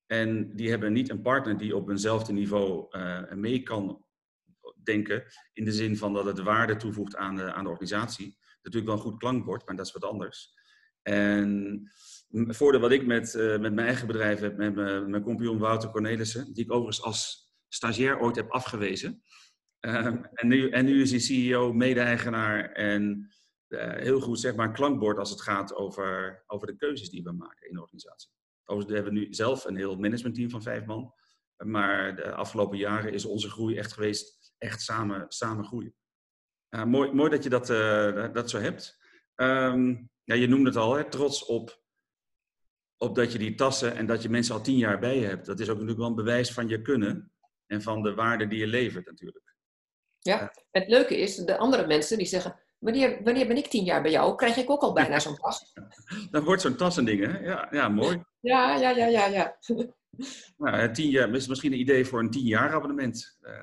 En 0.06 0.56
die 0.56 0.70
hebben 0.70 0.92
niet 0.92 1.10
een 1.10 1.22
partner 1.22 1.58
die 1.58 1.76
op 1.76 1.88
eenzelfde 1.88 2.32
niveau 2.32 2.86
eh, 2.90 3.32
mee 3.32 3.62
kan 3.62 4.04
denken. 4.82 5.24
In 5.52 5.64
de 5.64 5.72
zin 5.72 5.96
van 5.96 6.12
dat 6.12 6.24
het 6.24 6.38
waarde 6.38 6.76
toevoegt 6.76 7.16
aan 7.16 7.36
de, 7.36 7.52
aan 7.52 7.64
de 7.64 7.70
organisatie. 7.70 8.38
Natuurlijk 8.62 8.86
wel 8.86 8.94
een 8.94 9.10
goed 9.10 9.18
klankbord, 9.18 9.66
maar 9.66 9.76
dat 9.76 9.86
is 9.86 9.92
wat 9.92 10.04
anders. 10.04 10.54
En 11.02 11.80
het 12.28 12.56
voordeel 12.56 12.80
wat 12.80 12.92
ik 12.92 13.06
met, 13.06 13.34
eh, 13.34 13.58
met 13.58 13.74
mijn 13.74 13.86
eigen 13.86 14.06
bedrijf 14.06 14.40
heb, 14.40 14.56
met 14.56 14.74
mijn, 14.74 15.10
mijn 15.10 15.22
compagnon 15.22 15.58
Wouter 15.58 15.90
Cornelissen, 15.90 16.52
die 16.52 16.64
ik 16.64 16.72
overigens 16.72 17.02
als 17.02 17.43
stagiair 17.74 18.20
ooit 18.20 18.36
heb 18.36 18.50
afgewezen. 18.50 19.22
Ehm, 19.80 20.24
en, 20.32 20.48
nu, 20.48 20.70
en 20.70 20.84
nu 20.84 21.02
is 21.02 21.10
hij 21.10 21.20
CEO, 21.20 21.72
mede-eigenaar 21.72 22.72
en 22.72 23.28
eh, 23.66 23.92
heel 23.92 24.20
goed 24.20 24.40
zeg 24.40 24.54
maar 24.54 24.72
klankbord 24.72 25.18
als 25.18 25.30
het 25.30 25.40
gaat 25.40 25.74
over, 25.74 26.42
over 26.46 26.66
de 26.66 26.76
keuzes 26.76 27.10
die 27.10 27.22
we 27.22 27.32
maken 27.32 27.68
in 27.68 27.74
de 27.74 27.80
organisatie. 27.80 28.30
We 28.64 28.94
hebben 28.94 29.12
nu 29.12 29.34
zelf 29.34 29.64
een 29.64 29.76
heel 29.76 29.96
managementteam 29.96 30.50
van 30.50 30.62
vijf 30.62 30.84
man. 30.84 31.14
Maar 31.64 32.16
de 32.16 32.32
afgelopen 32.32 32.78
jaren 32.78 33.12
is 33.12 33.24
onze 33.24 33.50
groei 33.50 33.76
echt 33.76 33.92
geweest, 33.92 34.54
echt 34.58 34.82
samen, 34.82 35.24
samen 35.28 35.64
groeien. 35.64 35.94
Uh, 36.70 36.84
mooi, 36.84 37.12
mooi 37.12 37.30
dat 37.30 37.42
je 37.42 37.48
dat, 37.48 37.70
uh, 37.70 38.32
dat 38.32 38.50
zo 38.50 38.58
hebt. 38.58 38.98
Um, 39.36 40.10
ja, 40.24 40.34
je 40.34 40.46
noemde 40.46 40.68
het 40.68 40.76
al, 40.76 40.94
hè, 40.94 41.10
trots 41.10 41.44
op, 41.44 41.82
op 42.96 43.14
dat 43.14 43.32
je 43.32 43.38
die 43.38 43.54
tassen 43.54 43.94
en 43.94 44.06
dat 44.06 44.22
je 44.22 44.28
mensen 44.28 44.54
al 44.54 44.62
tien 44.62 44.76
jaar 44.76 44.98
bij 44.98 45.18
je 45.18 45.26
hebt. 45.26 45.46
Dat 45.46 45.60
is 45.60 45.66
ook 45.66 45.72
natuurlijk 45.72 46.00
wel 46.00 46.08
een 46.08 46.14
bewijs 46.14 46.52
van 46.52 46.68
je 46.68 46.82
kunnen 46.82 47.33
en 47.66 47.82
van 47.82 48.02
de 48.02 48.14
waarde 48.14 48.46
die 48.46 48.58
je 48.58 48.66
levert 48.66 49.06
natuurlijk. 49.06 49.54
Ja, 50.18 50.52
het 50.70 50.88
leuke 50.88 51.16
is, 51.18 51.36
de 51.36 51.56
andere 51.56 51.86
mensen 51.86 52.18
die 52.18 52.26
zeggen, 52.26 52.60
wanneer, 52.78 53.22
wanneer 53.22 53.46
ben 53.46 53.56
ik 53.56 53.66
tien 53.66 53.84
jaar 53.84 54.02
bij 54.02 54.10
jou? 54.10 54.34
Krijg 54.34 54.56
ik 54.56 54.70
ook 54.70 54.82
al 54.82 54.92
bijna 54.92 55.18
zo'n 55.18 55.36
tas? 55.36 55.72
Dan 56.30 56.44
wordt 56.44 56.62
zo'n 56.62 56.76
tas 56.76 56.96
een 56.96 57.04
ding, 57.04 57.26
hè? 57.26 57.38
Ja, 57.38 57.68
ja 57.70 57.88
mooi. 57.88 58.22
Ja, 58.40 58.76
ja, 58.76 58.90
ja, 58.90 59.06
ja, 59.06 59.26
ja. 59.26 59.56
Nou, 60.56 60.92
tien 60.92 61.10
jaar, 61.10 61.34
is 61.34 61.46
misschien 61.46 61.72
een 61.72 61.78
idee 61.78 62.04
voor 62.04 62.20
een 62.20 62.30
tien 62.30 62.46
jaar 62.46 62.72
abonnement. 62.72 63.38
Uh, 63.40 63.62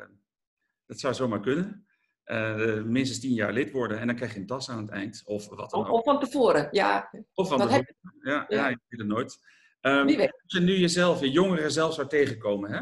dat 0.86 1.00
zou 1.00 1.14
zomaar 1.14 1.40
kunnen. 1.40 1.86
Uh, 2.26 2.84
minstens 2.84 3.20
tien 3.20 3.34
jaar 3.34 3.54
lid 3.54 3.72
worden 3.72 4.00
en 4.00 4.08
dan 4.08 4.16
krijg 4.16 4.34
je 4.34 4.40
een 4.40 4.46
tas 4.46 4.70
aan 4.70 4.82
het 4.82 4.90
eind. 4.90 5.22
Of 5.26 5.50
wat 5.50 5.70
dan 5.70 5.86
ook. 5.86 5.92
Of 5.92 6.04
van 6.04 6.20
tevoren, 6.20 6.68
ja. 6.72 7.12
Of 7.34 7.48
van 7.48 7.58
tevoren. 7.58 7.96
Ja, 8.22 8.32
ja. 8.32 8.46
ja, 8.48 8.68
je 8.68 8.80
weet 8.88 9.00
het 9.00 9.08
nooit. 9.08 9.40
Um, 9.82 10.06
Wie 10.06 10.18
weet. 10.18 10.42
Als 10.44 10.54
je 10.54 10.60
nu 10.60 10.78
jezelf, 10.78 11.20
je 11.20 11.32
jongeren 11.32 11.72
zelf 11.72 11.94
zou 11.94 12.08
tegenkomen, 12.08 12.72
hè? 12.72 12.82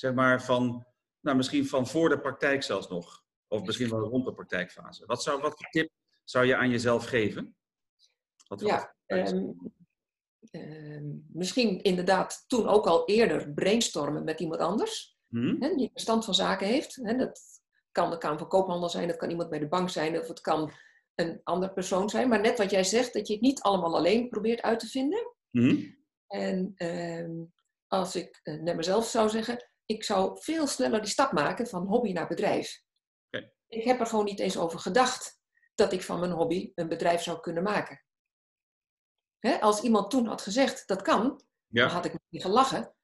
Zeg 0.00 0.14
maar 0.14 0.42
van, 0.42 0.86
nou, 1.20 1.36
misschien 1.36 1.66
van 1.66 1.86
voor 1.86 2.08
de 2.08 2.20
praktijk 2.20 2.62
zelfs 2.62 2.88
nog. 2.88 3.24
Of 3.48 3.62
misschien 3.62 3.90
wel 3.90 4.00
rond 4.00 4.24
de 4.24 4.34
praktijkfase. 4.34 5.06
Wat, 5.06 5.22
zou, 5.22 5.40
wat 5.40 5.54
voor 5.56 5.68
tip 5.70 5.90
zou 6.24 6.46
je 6.46 6.56
aan 6.56 6.70
jezelf 6.70 7.04
geven? 7.04 7.56
Wat 8.46 8.60
ja, 8.60 8.94
um, 9.06 9.72
um, 10.50 11.26
misschien 11.32 11.82
inderdaad 11.82 12.44
toen 12.46 12.68
ook 12.68 12.86
al 12.86 13.06
eerder 13.06 13.52
brainstormen 13.52 14.24
met 14.24 14.40
iemand 14.40 14.60
anders. 14.60 15.18
Hmm? 15.28 15.56
Hè, 15.60 15.74
die 15.74 15.90
verstand 15.92 16.24
van 16.24 16.34
zaken 16.34 16.66
heeft. 16.66 16.96
Hè, 16.96 17.16
dat 17.16 17.40
kan 17.92 18.10
de 18.10 18.18
Kamer 18.18 18.38
van 18.38 18.48
Koophandel 18.48 18.88
zijn, 18.88 19.08
dat 19.08 19.16
kan 19.16 19.30
iemand 19.30 19.50
bij 19.50 19.58
de 19.58 19.68
bank 19.68 19.90
zijn, 19.90 20.18
of 20.18 20.28
het 20.28 20.40
kan 20.40 20.72
een 21.14 21.40
andere 21.44 21.72
persoon 21.72 22.08
zijn. 22.08 22.28
Maar 22.28 22.40
net 22.40 22.58
wat 22.58 22.70
jij 22.70 22.84
zegt, 22.84 23.12
dat 23.12 23.26
je 23.26 23.32
het 23.32 23.42
niet 23.42 23.60
allemaal 23.60 23.96
alleen 23.96 24.28
probeert 24.28 24.62
uit 24.62 24.78
te 24.78 24.86
vinden. 24.86 25.34
Hmm? 25.50 25.96
En 26.26 26.74
um, 26.76 27.52
als 27.86 28.16
ik 28.16 28.40
uh, 28.42 28.62
naar 28.62 28.76
mezelf 28.76 29.06
zou 29.06 29.28
zeggen, 29.28 29.67
ik 29.90 30.04
zou 30.04 30.38
veel 30.40 30.66
sneller 30.66 31.00
die 31.00 31.10
stap 31.10 31.32
maken 31.32 31.66
van 31.66 31.86
hobby 31.86 32.12
naar 32.12 32.28
bedrijf. 32.28 32.82
Okay. 33.30 33.52
Ik 33.68 33.84
heb 33.84 34.00
er 34.00 34.06
gewoon 34.06 34.24
niet 34.24 34.38
eens 34.38 34.58
over 34.58 34.78
gedacht 34.78 35.40
dat 35.74 35.92
ik 35.92 36.02
van 36.02 36.20
mijn 36.20 36.32
hobby 36.32 36.72
een 36.74 36.88
bedrijf 36.88 37.22
zou 37.22 37.40
kunnen 37.40 37.62
maken. 37.62 38.02
Hè, 39.38 39.60
als 39.60 39.82
iemand 39.82 40.10
toen 40.10 40.26
had 40.26 40.42
gezegd, 40.42 40.88
dat 40.88 41.02
kan, 41.02 41.42
ja. 41.66 41.84
dan 41.84 41.94
had 41.94 42.04
ik 42.04 42.14
niet 42.28 42.42
gelachen. 42.42 42.94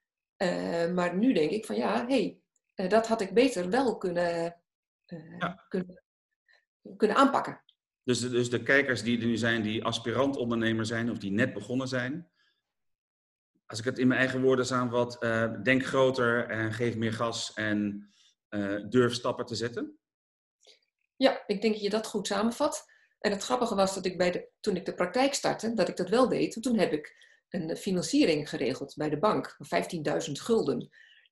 Uh, 0.42 0.92
maar 0.92 1.16
nu 1.16 1.32
denk 1.32 1.50
ik 1.50 1.66
van 1.66 1.76
ja, 1.76 2.06
hé, 2.06 2.14
hey, 2.14 2.40
uh, 2.74 2.90
dat 2.90 3.06
had 3.06 3.20
ik 3.20 3.34
beter 3.34 3.70
wel 3.70 3.98
kunnen, 3.98 4.62
uh, 5.06 5.38
ja. 5.38 5.64
kunnen, 5.68 6.02
kunnen 6.96 7.16
aanpakken. 7.16 7.64
Dus 8.02 8.20
de, 8.20 8.28
dus 8.28 8.50
de 8.50 8.62
kijkers 8.62 9.02
die 9.02 9.20
er 9.20 9.26
nu 9.26 9.36
zijn, 9.36 9.62
die 9.62 9.84
aspirant 9.84 10.36
ondernemer 10.36 10.86
zijn 10.86 11.10
of 11.10 11.18
die 11.18 11.30
net 11.30 11.52
begonnen 11.52 11.88
zijn. 11.88 12.30
Als 13.74 13.82
ik 13.82 13.88
het 13.90 13.98
in 13.98 14.08
mijn 14.08 14.20
eigen 14.20 14.42
woorden 14.42 14.66
samenvat, 14.66 15.16
uh, 15.20 15.62
denk 15.62 15.84
groter 15.84 16.48
en 16.48 16.72
geef 16.72 16.96
meer 16.96 17.12
gas 17.12 17.52
en 17.54 18.08
uh, 18.50 18.84
durf 18.88 19.14
stappen 19.14 19.46
te 19.46 19.54
zetten. 19.54 19.98
Ja, 21.16 21.42
ik 21.46 21.62
denk 21.62 21.74
dat 21.74 21.82
je 21.82 21.90
dat 21.90 22.06
goed 22.06 22.26
samenvat. 22.26 22.84
En 23.18 23.30
het 23.30 23.42
grappige 23.42 23.74
was 23.74 23.94
dat 23.94 24.04
ik 24.04 24.18
bij 24.18 24.30
de, 24.30 24.48
toen 24.60 24.76
ik 24.76 24.84
de 24.84 24.94
praktijk 24.94 25.34
startte, 25.34 25.74
dat 25.74 25.88
ik 25.88 25.96
dat 25.96 26.08
wel 26.08 26.28
deed. 26.28 26.62
Toen 26.62 26.78
heb 26.78 26.92
ik 26.92 27.14
een 27.48 27.76
financiering 27.76 28.48
geregeld 28.48 28.94
bij 28.96 29.08
de 29.08 29.18
bank, 29.18 29.56
15.000 30.26 30.32
gulden. 30.32 30.88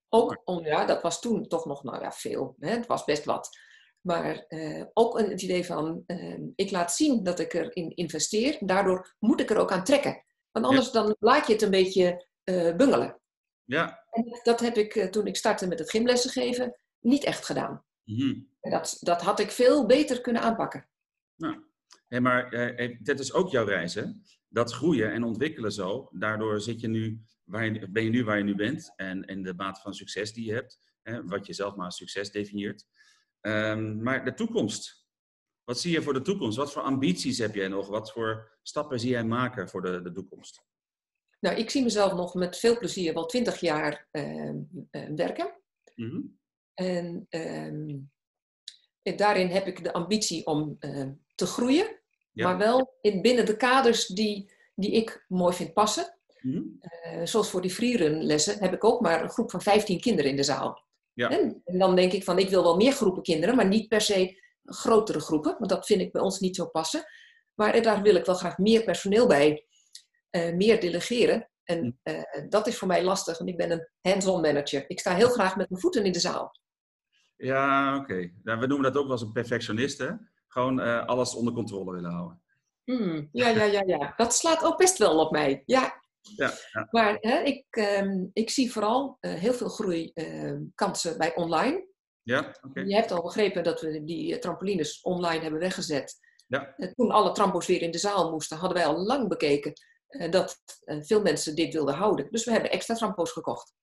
Ook 0.08 0.40
om, 0.44 0.64
ja, 0.64 0.84
dat 0.84 1.02
was 1.02 1.20
toen 1.20 1.48
toch 1.48 1.64
nog, 1.64 1.82
nou 1.82 2.00
ja, 2.00 2.12
veel. 2.12 2.56
Hè? 2.58 2.70
Het 2.70 2.86
was 2.86 3.04
best 3.04 3.24
wat. 3.24 3.58
Maar 4.00 4.44
uh, 4.48 4.84
ook 4.92 5.18
een, 5.18 5.30
het 5.30 5.42
idee 5.42 5.66
van, 5.66 6.02
uh, 6.06 6.38
ik 6.54 6.70
laat 6.70 6.92
zien 6.92 7.22
dat 7.22 7.38
ik 7.38 7.52
erin 7.52 7.96
investeer. 7.96 8.56
Daardoor 8.60 9.14
moet 9.18 9.40
ik 9.40 9.50
er 9.50 9.58
ook 9.58 9.72
aan 9.72 9.84
trekken. 9.84 10.24
Want 10.52 10.66
anders 10.66 10.86
ja. 10.86 10.92
dan 10.92 11.16
laat 11.18 11.46
je 11.46 11.52
het 11.52 11.62
een 11.62 11.70
beetje 11.70 12.30
uh, 12.44 12.76
bungelen. 12.76 13.20
Ja. 13.64 14.06
En 14.10 14.40
dat 14.42 14.60
heb 14.60 14.76
ik 14.76 14.94
uh, 14.94 15.04
toen 15.04 15.26
ik 15.26 15.36
startte 15.36 15.66
met 15.66 15.78
het 15.78 15.90
gymlessen 15.90 16.30
geven 16.30 16.76
niet 17.00 17.24
echt 17.24 17.44
gedaan. 17.44 17.84
Mm-hmm. 18.04 18.48
Dat, 18.60 18.96
dat 19.00 19.22
had 19.22 19.40
ik 19.40 19.50
veel 19.50 19.86
beter 19.86 20.20
kunnen 20.20 20.42
aanpakken. 20.42 20.88
Nou, 21.36 21.64
hey, 22.08 22.20
maar 22.20 22.54
uh, 22.54 22.98
dat 23.00 23.18
is 23.18 23.32
ook 23.32 23.50
jouw 23.50 23.64
reis, 23.64 23.94
hè? 23.94 24.04
dat 24.52 24.72
groeien 24.72 25.12
en 25.12 25.24
ontwikkelen 25.24 25.72
zo, 25.72 26.08
daardoor 26.12 26.60
zit 26.60 26.80
je 26.80 26.88
nu, 26.88 27.22
waar 27.44 27.64
je, 27.64 27.90
ben 27.90 28.04
je 28.04 28.10
nu 28.10 28.24
waar 28.24 28.38
je 28.38 28.44
nu 28.44 28.54
bent 28.54 28.92
en, 28.96 29.24
en 29.24 29.42
de 29.42 29.54
mate 29.54 29.80
van 29.80 29.94
succes 29.94 30.32
die 30.32 30.46
je 30.46 30.52
hebt, 30.52 30.78
hè, 31.02 31.24
wat 31.24 31.46
je 31.46 31.52
zelf 31.52 31.74
maar 31.74 31.84
als 31.84 31.96
succes 31.96 32.30
definieert. 32.30 32.86
Ehm, 33.40 34.02
maar 34.02 34.24
de 34.24 34.34
toekomst, 34.34 35.06
wat 35.64 35.80
zie 35.80 35.92
je 35.92 36.02
voor 36.02 36.12
de 36.12 36.22
toekomst? 36.22 36.56
Wat 36.56 36.72
voor 36.72 36.82
ambities 36.82 37.38
heb 37.38 37.54
jij 37.54 37.68
nog? 37.68 37.88
Wat 37.88 38.12
voor 38.12 38.58
stappen 38.62 39.00
zie 39.00 39.10
jij 39.10 39.24
maken 39.24 39.68
voor 39.68 39.82
de, 39.82 40.02
de 40.02 40.12
toekomst? 40.12 40.64
Nou, 41.42 41.56
ik 41.56 41.70
zie 41.70 41.82
mezelf 41.82 42.12
nog 42.12 42.34
met 42.34 42.58
veel 42.58 42.78
plezier 42.78 43.14
wel 43.14 43.26
twintig 43.26 43.60
jaar 43.60 44.08
uh, 44.12 44.50
werken. 45.16 45.52
Mhm. 45.94 46.20
En 46.74 47.26
ehm, 47.28 47.98
daarin 49.16 49.48
heb 49.48 49.66
ik 49.66 49.84
de 49.84 49.92
ambitie 49.92 50.46
om 50.46 50.76
uh, 50.80 51.08
te 51.34 51.46
groeien, 51.46 52.00
Ja. 52.32 52.48
maar 52.48 52.58
wel 52.58 52.98
in, 53.00 53.22
binnen 53.22 53.46
de 53.46 53.56
kaders 53.56 54.06
die, 54.06 54.52
die 54.74 54.90
ik 54.90 55.24
mooi 55.28 55.54
vind 55.54 55.72
passen. 55.72 56.18
Mhm. 56.40 56.62
Eh, 56.80 57.20
zoals 57.24 57.50
voor 57.50 57.62
die 57.62 57.70
freerun 57.70 58.22
lessen 58.22 58.58
heb 58.58 58.72
ik 58.72 58.84
ook 58.84 59.00
maar 59.00 59.22
een 59.22 59.30
groep 59.30 59.50
van 59.50 59.62
15 59.62 60.00
kinderen 60.00 60.30
in 60.30 60.36
de 60.36 60.42
zaal. 60.42 60.84
Ja. 61.12 61.30
En, 61.30 61.62
en 61.64 61.78
dan 61.78 61.96
denk 61.96 62.12
ik 62.12 62.24
van, 62.24 62.38
ik 62.38 62.48
wil 62.48 62.62
wel 62.62 62.76
meer 62.76 62.92
groepen 62.92 63.22
kinderen, 63.22 63.56
maar 63.56 63.68
niet 63.68 63.88
per 63.88 64.00
se 64.00 64.40
grotere 64.64 65.20
groepen, 65.20 65.56
want 65.58 65.70
dat 65.70 65.86
vind 65.86 66.00
ik 66.00 66.12
bij 66.12 66.22
ons 66.22 66.40
niet 66.40 66.56
zo 66.56 66.66
passen. 66.66 67.04
Maar 67.54 67.82
daar 67.82 68.02
wil 68.02 68.14
ik 68.14 68.24
wel 68.24 68.34
graag 68.34 68.58
meer 68.58 68.84
personeel 68.84 69.26
bij, 69.26 69.66
eh, 70.32 70.54
meer 70.54 70.80
delegeren. 70.80 71.50
En 71.64 71.98
eh, 72.02 72.22
dat 72.48 72.66
is 72.66 72.78
voor 72.78 72.88
mij 72.88 73.04
lastig, 73.04 73.38
want 73.38 73.50
ik 73.50 73.56
ben 73.56 73.70
een 73.70 73.88
hands-on 74.00 74.40
manager. 74.40 74.84
Ik 74.86 75.00
sta 75.00 75.14
heel 75.14 75.28
graag 75.28 75.56
met 75.56 75.70
mijn 75.70 75.80
voeten 75.80 76.04
in 76.04 76.12
de 76.12 76.20
zaal. 76.20 76.56
Ja, 77.36 77.96
oké. 77.96 78.32
Nou, 78.42 78.60
we 78.60 78.66
noemen 78.66 78.92
dat 78.92 79.00
ook 79.00 79.08
wel 79.08 79.16
eens 79.16 79.22
een 79.22 79.32
perfectionist, 79.32 79.98
hè? 79.98 80.10
Gewoon 80.48 80.80
eh, 80.80 81.06
alles 81.06 81.34
onder 81.34 81.52
controle 81.52 81.92
willen 81.92 82.10
houden. 82.10 82.42
Hmm, 82.84 83.28
ja, 83.32 83.48
ja, 83.48 83.64
ja, 83.64 83.82
ja. 83.86 84.12
Dat 84.16 84.34
slaat 84.34 84.64
ook 84.64 84.78
best 84.78 84.98
wel 84.98 85.18
op 85.18 85.30
mij. 85.30 85.62
Ja. 85.66 86.00
Ja, 86.36 86.52
ja. 86.72 86.88
Maar 86.90 87.16
hè, 87.20 87.40
ik, 87.40 87.66
ehm, 87.70 88.26
ik 88.32 88.50
zie 88.50 88.72
vooral 88.72 89.16
heel 89.20 89.52
veel 89.52 89.68
groeikansen 89.68 91.18
bij 91.18 91.34
online. 91.34 91.86
Ja, 92.22 92.56
oké. 92.62 92.80
Je 92.80 92.94
hebt 92.94 93.10
al 93.10 93.22
begrepen 93.22 93.64
dat 93.64 93.80
we 93.80 94.04
die 94.04 94.38
trampolines 94.38 95.00
online 95.00 95.42
hebben 95.42 95.60
weggezet. 95.60 96.18
Ja. 96.46 96.74
Toen 96.94 97.10
alle 97.10 97.32
trampo's 97.32 97.66
weer 97.66 97.82
in 97.82 97.90
de 97.90 97.98
zaal 97.98 98.30
moesten, 98.30 98.56
hadden 98.56 98.78
wij 98.78 98.86
al 98.86 98.98
lang 98.98 99.28
bekeken 99.28 99.72
dat 100.30 100.62
eh, 100.84 101.00
veel 101.02 101.22
mensen 101.22 101.54
dit 101.56 101.72
wilden 101.72 101.94
houden. 101.94 102.30
Dus 102.30 102.44
we 102.44 102.50
hebben 102.50 102.70
extra 102.70 102.94
trampo's 102.94 103.30
gekocht. 103.32 103.74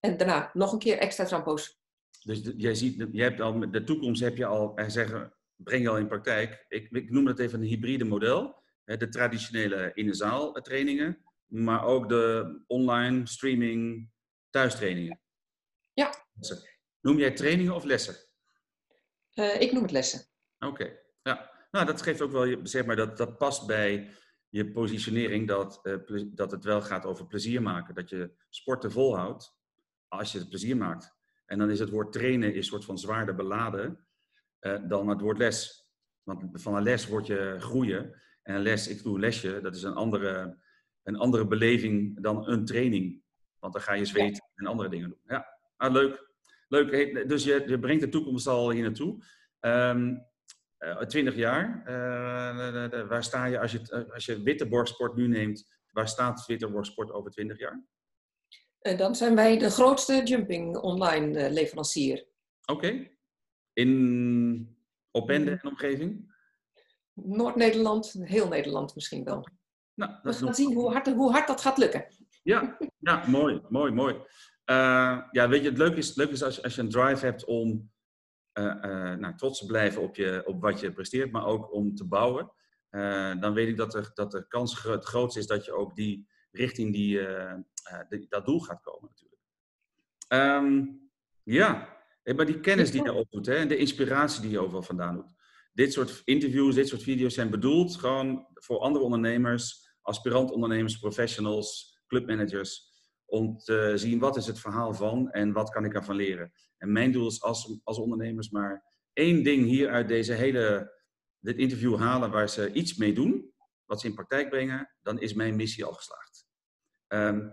En 0.00 0.16
daarna 0.16 0.50
nog 0.52 0.72
een 0.72 0.78
keer 0.78 0.98
extra 0.98 1.24
trampo's. 1.24 1.80
Dus 2.24 2.40
jij 2.56 2.74
ziet, 2.74 3.06
jij 3.12 3.24
hebt 3.28 3.40
al, 3.40 3.70
de 3.70 3.84
toekomst 3.84 4.22
heb 4.22 4.36
je 4.36 4.46
al, 4.46 4.76
en 4.76 4.90
zeggen, 4.90 5.34
breng 5.56 5.82
je 5.82 5.88
al 5.88 5.98
in 5.98 6.06
praktijk. 6.08 6.64
Ik, 6.68 6.90
ik 6.90 7.10
noem 7.10 7.26
het 7.26 7.38
even 7.38 7.60
een 7.60 7.66
hybride 7.66 8.04
model. 8.04 8.60
De 8.84 9.08
traditionele 9.08 9.90
in 9.94 10.06
de 10.06 10.14
zaal 10.14 10.54
eh, 10.56 10.62
trainingen, 10.62 11.22
maar 11.46 11.84
ook 11.84 12.08
de 12.08 12.62
online 12.66 13.26
streaming 13.26 14.10
thuistrainingen. 14.50 15.20
Ja. 15.92 16.14
Noem 17.00 17.18
jij 17.18 17.30
trainingen 17.32 17.74
of 17.74 17.84
lessen? 17.84 18.16
Eh, 19.32 19.60
ik 19.60 19.72
noem 19.72 19.82
het 19.82 19.90
lessen. 19.92 20.26
Oké, 20.58 20.98
ja. 21.22 21.50
Nou, 21.70 21.86
dat 21.86 22.02
geeft 22.02 22.20
ook 22.20 22.30
wel, 22.30 22.44
je- 22.44 22.60
zeg 22.62 22.84
maar, 22.84 22.96
dat, 22.96 23.16
dat 23.16 23.38
past 23.38 23.66
bij 23.66 24.10
je 24.52 24.70
positionering 24.70 25.48
dat, 25.48 25.80
eh, 25.82 26.22
dat 26.32 26.50
het 26.50 26.64
wel 26.64 26.82
gaat 26.82 27.04
over 27.04 27.26
plezier 27.26 27.62
maken. 27.62 27.94
Dat 27.94 28.08
je 28.08 28.30
sporten 28.48 28.92
volhoudt 28.92 29.56
als 30.08 30.32
je 30.32 30.38
het 30.38 30.48
plezier 30.48 30.76
maakt. 30.76 31.14
En 31.46 31.58
dan 31.58 31.70
is 31.70 31.78
het 31.78 31.90
woord 31.90 32.12
trainen 32.12 32.54
is 32.54 32.66
soort 32.66 32.84
van 32.84 32.98
zwaarder 32.98 33.34
beladen 33.34 34.06
eh, 34.58 34.78
dan 34.88 35.08
het 35.08 35.20
woord 35.20 35.38
les. 35.38 35.86
Want 36.22 36.62
van 36.62 36.74
een 36.74 36.82
les 36.82 37.06
word 37.06 37.26
je 37.26 37.56
groeien. 37.58 38.20
En 38.42 38.54
een 38.54 38.62
les, 38.62 38.88
ik 38.88 39.02
doe 39.02 39.14
een 39.14 39.20
lesje, 39.20 39.60
dat 39.60 39.76
is 39.76 39.82
een 39.82 39.94
andere, 39.94 40.58
een 41.02 41.16
andere 41.16 41.46
beleving 41.46 42.22
dan 42.22 42.48
een 42.48 42.64
training. 42.64 43.22
Want 43.58 43.72
dan 43.72 43.82
ga 43.82 43.92
je 43.92 44.04
zweten 44.04 44.50
en 44.54 44.66
andere 44.66 44.88
dingen 44.88 45.08
doen. 45.08 45.20
Ja, 45.26 45.58
ah, 45.76 45.92
leuk. 45.92 46.30
Leuk. 46.68 47.28
Dus 47.28 47.44
je, 47.44 47.64
je 47.66 47.78
brengt 47.78 48.02
de 48.02 48.08
toekomst 48.08 48.46
al 48.46 48.70
hier 48.70 48.82
naartoe. 48.82 49.24
Ehm, 49.60 50.08
eh, 50.08 50.22
20 51.06 51.34
jaar, 51.36 51.82
eh, 51.86 52.72
de- 52.72 52.88
de- 52.90 53.06
waar 53.06 53.24
sta 53.24 53.44
je 53.44 53.60
als 53.60 53.72
je, 53.72 53.80
eh, 53.90 54.12
als 54.14 54.24
je 54.24 54.42
Witteborg 54.42 54.88
Sport 54.88 55.16
nu 55.16 55.28
neemt, 55.28 55.66
waar 55.90 56.08
staat 56.08 56.46
Witteborg 56.46 56.86
Sport 56.86 57.10
over 57.12 57.30
20 57.30 57.58
jaar? 57.58 57.84
Eh, 58.78 58.98
dan 58.98 59.14
zijn 59.14 59.34
wij 59.34 59.58
de 59.58 59.70
grootste 59.70 60.22
jumping 60.22 60.76
online 60.76 61.38
eh, 61.38 61.52
leverancier. 61.52 62.26
Oké. 62.64 63.08
In 63.72 64.76
Opende 65.10 65.50
en 65.50 65.68
omgeving? 65.70 66.34
Noord-Nederland, 67.12 68.12
heel 68.18 68.48
Nederland 68.48 68.94
misschien 68.94 69.24
wel. 69.24 69.48
Nou, 69.94 70.12
We 70.22 70.32
gaan 70.32 70.44
nog- 70.44 70.54
zien 70.54 70.74
hoe 70.74 70.90
hard, 70.92 71.06
hoe 71.06 71.30
hard 71.32 71.46
dat 71.46 71.60
gaat 71.60 71.78
lukken. 71.78 72.06
Ja, 72.42 72.78
ja 72.98 73.26
mooi, 73.28 73.60
mooi, 73.68 73.92
mooi. 73.92 74.14
Eh, 74.64 75.22
ja, 75.30 75.48
weet 75.48 75.62
je, 75.62 75.68
het 75.68 75.78
leuke 75.78 75.96
is, 75.96 76.08
het 76.08 76.16
leuke 76.16 76.32
is 76.32 76.42
als, 76.42 76.56
je- 76.56 76.62
als 76.62 76.74
je 76.74 76.80
een 76.80 76.88
drive 76.90 77.24
hebt 77.24 77.44
om 77.44 77.68
eh, 77.68 77.80
eh, 77.80 77.90
nou, 78.54 79.34
trots 79.36 79.58
te 79.58 79.66
blijven 79.66 80.02
op, 80.02 80.16
je, 80.16 80.42
op 80.46 80.60
wat 80.60 80.80
je 80.80 80.92
presteert, 80.92 81.30
maar 81.32 81.46
ook 81.46 81.72
om 81.72 81.94
te 81.94 82.04
bouwen. 82.04 82.52
eh, 82.90 83.40
dan 83.40 83.52
weet 83.54 83.68
ik 83.68 83.76
dat, 83.76 83.94
er, 83.94 84.10
dat 84.14 84.30
de 84.30 84.46
kans 84.48 84.82
het 84.82 85.04
grootst 85.04 85.36
is 85.36 85.46
dat 85.46 85.64
je 85.64 85.72
ook 85.72 85.96
die 85.96 86.28
richting 86.50 86.92
die, 86.92 87.20
eh, 87.26 87.50
eh, 87.52 87.58
die- 88.08 88.26
dat 88.28 88.46
doel 88.46 88.60
gaat 88.60 88.80
komen 88.82 89.08
natuurlijk. 89.10 89.40
Ehm, 90.28 90.84
ja, 91.42 92.00
Eh, 92.22 92.34
maar 92.36 92.46
die 92.46 92.60
kennis 92.60 92.90
die 92.90 93.02
je 93.02 93.12
opdoet 93.12 93.46
hè, 93.46 93.54
en 93.54 93.68
de 93.68 93.76
inspiratie 93.76 94.42
die 94.42 94.50
je 94.50 94.58
overal 94.58 94.82
vandaan 94.82 95.14
doet. 95.14 95.34
Dit 95.72 95.92
soort 95.92 96.22
interviews, 96.24 96.74
dit 96.74 96.88
soort 96.88 97.02
video's 97.02 97.34
zijn 97.34 97.50
bedoeld 97.50 97.96
gewoon 97.96 98.46
voor 98.54 98.78
andere 98.78 99.04
ondernemers, 99.04 99.88
aspirant 100.02 100.50
ondernemers, 100.50 100.98
professionals, 100.98 101.98
clubmanagers, 102.06 102.91
om 103.32 103.58
te 103.58 103.92
zien 103.94 104.18
wat 104.18 104.36
is 104.36 104.46
het 104.46 104.60
verhaal 104.60 104.94
van 104.94 105.30
en 105.30 105.52
wat 105.52 105.70
kan 105.70 105.84
ik 105.84 105.94
ervan 105.94 106.16
leren. 106.16 106.52
En 106.78 106.92
mijn 106.92 107.12
doel 107.12 107.26
is 107.26 107.42
als, 107.42 107.80
als 107.84 107.98
ondernemers 107.98 108.50
maar 108.50 108.84
één 109.12 109.42
ding 109.42 109.64
hier 109.64 109.90
uit 109.90 110.08
deze 110.08 110.32
hele, 110.32 110.94
dit 111.38 111.56
interview 111.56 111.98
halen 111.98 112.30
waar 112.30 112.48
ze 112.48 112.72
iets 112.72 112.96
mee 112.96 113.12
doen, 113.12 113.52
wat 113.84 114.00
ze 114.00 114.06
in 114.06 114.14
praktijk 114.14 114.48
brengen, 114.48 114.96
dan 115.02 115.20
is 115.20 115.34
mijn 115.34 115.56
missie 115.56 115.84
al 115.84 115.92
geslaagd. 115.92 116.46
Ehm, 117.06 117.48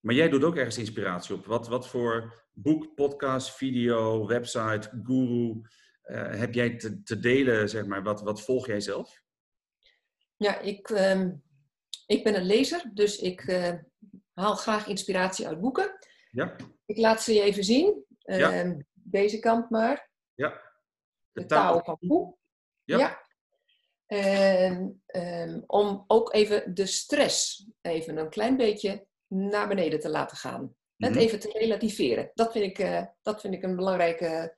maar 0.00 0.14
jij 0.14 0.28
doet 0.28 0.44
ook 0.44 0.56
ergens 0.56 0.78
inspiratie 0.78 1.34
op. 1.34 1.46
Wat, 1.46 1.68
wat 1.68 1.88
voor 1.88 2.44
boek, 2.52 2.94
podcast, 2.94 3.56
video, 3.56 4.26
website, 4.26 5.00
guru 5.02 5.60
eh, 6.02 6.38
heb 6.38 6.54
jij 6.54 6.76
te, 6.76 7.02
te 7.02 7.18
delen, 7.18 7.68
zeg 7.68 7.86
maar? 7.86 8.02
Wat, 8.02 8.22
wat 8.22 8.42
volg 8.42 8.66
jij 8.66 8.80
zelf? 8.80 9.22
Ja, 10.36 10.58
ik, 10.58 10.90
ehm, 10.90 11.32
ik 12.06 12.24
ben 12.24 12.34
een 12.34 12.46
lezer, 12.46 12.90
dus 12.94 13.18
ik 13.18 13.40
eh, 13.40 13.74
haal 14.34 14.54
graag 14.56 14.86
inspiratie 14.86 15.46
uit 15.48 15.60
boeken. 15.60 15.98
Ja, 16.30 16.56
Ik 16.86 16.96
laat 16.96 17.22
ze 17.22 17.32
je 17.34 17.40
even 17.42 17.64
zien. 17.64 18.04
Ja. 18.18 18.52
Ehm, 18.52 18.80
Deze 18.92 19.38
kant 19.38 19.70
maar. 19.70 20.10
ja. 20.34 20.60
De 21.32 21.46
taal 21.46 21.84
van 21.84 21.98
Poe. 22.06 22.36
Ja. 22.84 23.20
En 24.06 25.02
ehm, 25.06 25.60
om 25.66 26.04
ook 26.06 26.32
even 26.34 26.74
de 26.74 26.86
stress 26.86 27.66
even 27.80 28.16
een 28.16 28.30
klein 28.30 28.56
beetje 28.56 29.06
naar 29.26 29.68
beneden 29.68 30.00
te 30.00 30.08
laten 30.08 30.36
gaan. 30.36 30.76
Het 30.96 31.10
Mhm. 31.10 31.18
even 31.20 31.40
te 31.40 31.50
relativeren. 31.52 32.30
Dat 32.34 32.52
vind 32.52 32.64
ik, 32.64 32.78
eh, 32.78 33.06
dat 33.22 33.40
vind 33.40 33.54
ik 33.54 33.62
een 33.62 33.76
belangrijke... 33.76 34.56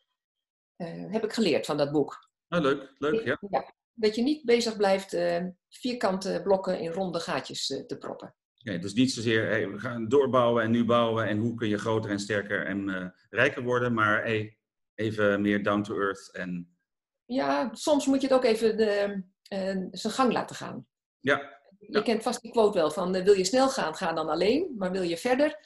eh, 0.76 1.12
heb 1.12 1.24
ik 1.24 1.32
geleerd 1.32 1.66
van 1.66 1.76
dat 1.76 1.92
boek. 1.92 2.30
Ah, 2.48 2.62
leuk, 2.62 2.92
leuk, 2.98 3.24
ja. 3.24 3.72
Dat 3.92 4.14
je 4.14 4.22
niet 4.22 4.44
bezig 4.44 4.76
blijft 4.76 5.12
eh, 5.12 5.44
vierkante 5.68 6.40
blokken 6.42 6.78
in 6.80 6.90
ronde 6.90 7.20
gaatjes 7.20 7.66
te 7.86 7.96
proppen. 7.98 8.34
Nee, 8.64 8.78
dus 8.78 8.94
niet 8.94 9.12
zozeer 9.12 9.46
hey, 9.46 9.68
we 9.70 9.78
gaan 9.78 10.08
doorbouwen 10.08 10.62
en 10.62 10.70
nu 10.70 10.84
bouwen 10.84 11.26
en 11.26 11.38
hoe 11.38 11.54
kun 11.54 11.68
je 11.68 11.78
groter 11.78 12.10
en 12.10 12.18
sterker 12.18 12.66
en 12.66 12.88
eh, 12.88 13.08
rijker 13.30 13.62
worden, 13.62 13.94
maar 13.94 14.22
hey, 14.22 14.58
even 14.94 15.40
meer 15.40 15.62
down 15.62 15.82
to 15.82 15.98
earth 16.00 16.32
en 16.32 16.76
Ja, 17.24 17.68
soms 17.74 18.06
moet 18.06 18.20
je 18.20 18.26
het 18.26 18.36
ook 18.36 18.44
even 18.44 18.76
de, 18.76 19.22
eh, 19.42 19.76
zijn 19.90 20.12
gang 20.12 20.32
laten 20.32 20.56
gaan. 20.56 20.86
ja, 21.20 21.58
Je 21.78 22.02
kent 22.02 22.22
vast 22.22 22.42
die 22.42 22.50
quote 22.50 22.78
wel 22.78 22.90
van 22.90 23.14
eh, 23.14 23.24
wil 23.24 23.34
je 23.34 23.44
snel 23.44 23.68
gaan, 23.68 23.94
ga 23.94 24.12
dan 24.12 24.28
alleen. 24.28 24.74
Maar 24.78 24.90
wil 24.90 25.02
je 25.02 25.16
verder, 25.16 25.58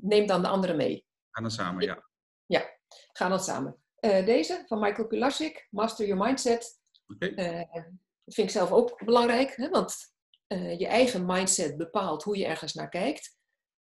neem 0.00 0.26
dan 0.26 0.42
de 0.42 0.48
anderen 0.48 0.76
mee. 0.76 1.06
gaan 1.30 1.42
dan 1.42 1.52
samen, 1.52 1.84
ja. 2.46 2.72
Ga 3.12 3.28
dan 3.28 3.40
samen. 3.40 3.76
Deze 4.00 4.62
van 4.66 4.78
Michael 4.80 5.06
Pilasik, 5.06 5.66
Master 5.70 6.06
Your 6.06 6.24
Mindset. 6.24 6.80
Oké, 7.06 7.34
vind 8.24 8.46
ik 8.48 8.50
zelf 8.50 8.70
ook 8.72 9.04
belangrijk, 9.04 9.56
hè? 9.56 9.68
want 9.68 10.13
eh, 10.54 10.78
je 10.78 10.86
eigen 10.86 11.26
mindset 11.26 11.76
bepaalt 11.76 12.22
hoe 12.22 12.36
je 12.36 12.44
ergens 12.46 12.74
naar 12.74 12.88
kijkt. 12.88 13.36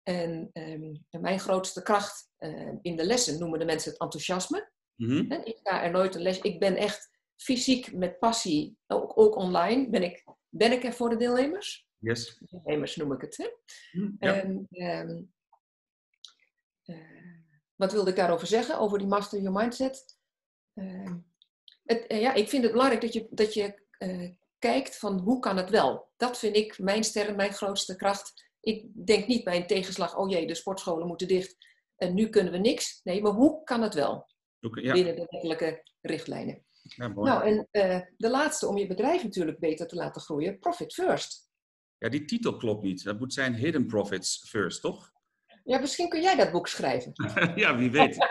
En 0.02 0.50
ehm, 0.52 0.94
mijn 1.20 1.40
grootste 1.40 1.82
kracht 1.82 2.30
eh, 2.36 2.72
in 2.82 2.96
de 2.96 3.04
lessen 3.04 3.38
noemen 3.38 3.58
de 3.58 3.64
mensen 3.64 3.90
het 3.90 4.00
enthousiasme. 4.00 4.70
Mhm. 4.94 5.32
Ik 5.32 5.58
ga 5.62 5.82
er 5.82 5.90
nooit 5.90 6.14
een 6.14 6.22
les. 6.22 6.38
Ik 6.40 6.60
ben 6.60 6.76
echt 6.76 7.10
fysiek 7.36 7.92
met 7.92 8.18
passie, 8.18 8.78
ook, 8.86 9.18
ook 9.18 9.36
online, 9.36 9.90
ben 9.90 10.02
ik, 10.02 10.24
ben 10.48 10.72
ik 10.72 10.84
er 10.84 10.92
voor 10.92 11.10
de 11.10 11.16
deelnemers. 11.16 11.88
yes. 11.98 12.38
Deelnemers 12.50 12.96
noem 12.96 13.12
ik 13.12 13.20
het. 13.20 13.36
Hè? 13.36 13.48
Hm, 13.90 14.10
Ja. 14.18 14.34
En, 14.34 14.66
ehm, 14.70 15.22
eh, 16.82 17.40
wat 17.74 17.92
wilde 17.92 18.10
ik 18.10 18.16
daarover 18.16 18.46
zeggen? 18.46 18.78
Over 18.78 18.98
die 18.98 19.06
Master 19.06 19.40
Your 19.40 19.60
Mindset. 19.60 20.18
Ehm, 20.74 21.18
het, 21.84 22.04
ja, 22.08 22.34
ik 22.34 22.48
vind 22.48 22.62
het 22.62 22.72
belangrijk 22.72 23.02
dat 23.02 23.12
je, 23.12 23.26
dat 23.30 23.54
je 23.54 23.84
kijkt 24.66 24.98
van 24.98 25.18
hoe 25.18 25.40
kan 25.40 25.56
het 25.56 25.70
wel. 25.70 26.12
Dat 26.16 26.38
vind 26.38 26.56
ik 26.56 26.78
mijn 26.78 27.04
sterren, 27.04 27.36
mijn 27.36 27.52
grootste 27.52 27.96
kracht. 27.96 28.44
Ik 28.60 29.06
denk 29.06 29.26
niet 29.26 29.44
bij 29.44 29.56
een 29.56 29.66
tegenslag, 29.66 30.16
oh 30.16 30.30
jee, 30.30 30.46
de 30.46 30.54
sportscholen 30.54 31.06
moeten 31.06 31.28
dicht 31.28 31.56
en 31.96 32.14
nu 32.14 32.28
kunnen 32.28 32.52
we 32.52 32.58
niks. 32.58 33.00
Nee, 33.04 33.22
maar 33.22 33.32
hoe 33.32 33.62
kan 33.64 33.82
het 33.82 33.94
wel? 33.94 34.26
Ja. 34.58 34.92
Binnen 34.92 35.16
de 35.16 35.26
wettelijke 35.30 35.82
richtlijnen. 36.00 36.64
Ja. 36.82 37.08
Nou, 37.08 37.44
en 37.44 37.68
eh, 37.70 38.00
de 38.16 38.30
laatste 38.30 38.66
om 38.66 38.78
je 38.78 38.86
bedrijf 38.86 39.22
natuurlijk 39.22 39.58
beter 39.58 39.86
te 39.86 39.94
laten 39.94 40.22
groeien, 40.22 40.58
profit 40.58 40.94
first. 40.94 41.48
Ja, 41.98 42.08
die 42.08 42.24
titel 42.24 42.56
klopt 42.56 42.82
niet. 42.82 43.04
Dat 43.04 43.18
moet 43.18 43.32
zijn 43.32 43.54
Hidden 43.54 43.86
Profits 43.86 44.48
First, 44.48 44.80
toch? 44.80 45.12
Ja, 45.64 45.78
misschien 45.78 46.08
kun 46.08 46.22
jij 46.22 46.36
dat 46.36 46.52
boek 46.52 46.68
schrijven. 46.68 47.12
ja, 47.62 47.76
wie 47.76 47.90
weet. 47.90 48.16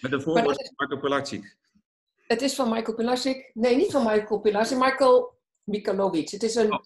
Met 0.00 0.12
een 0.12 0.22
voorwoord 0.22 0.56
van 0.56 0.72
Marco 0.76 0.98
Polacic. 0.98 1.56
Het 2.32 2.42
is 2.42 2.54
van 2.54 2.70
Michael 2.70 2.96
Pilasik. 2.96 3.50
Nee, 3.54 3.76
niet 3.76 3.90
van 3.90 4.04
Michael 4.04 4.40
Pilasik. 4.40 4.78
Michael 4.78 5.38
Mikalovic. 5.62 6.30
Het 6.30 6.42
is 6.42 6.54
een 6.54 6.72
Oh. 6.72 6.82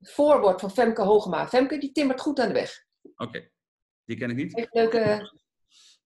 voorwoord 0.00 0.60
van 0.60 0.70
Femke 0.70 1.02
Hogema. 1.02 1.48
Femke, 1.48 1.78
die 1.78 1.92
timmert 1.92 2.20
goed 2.20 2.40
aan 2.40 2.48
de 2.48 2.54
weg. 2.54 2.84
Oké, 3.16 3.48
die 4.04 4.16
ken 4.16 4.30
ik 4.30 4.36
niet. 4.36 4.56
Heeft 4.56 4.74
leuke... 4.74 5.32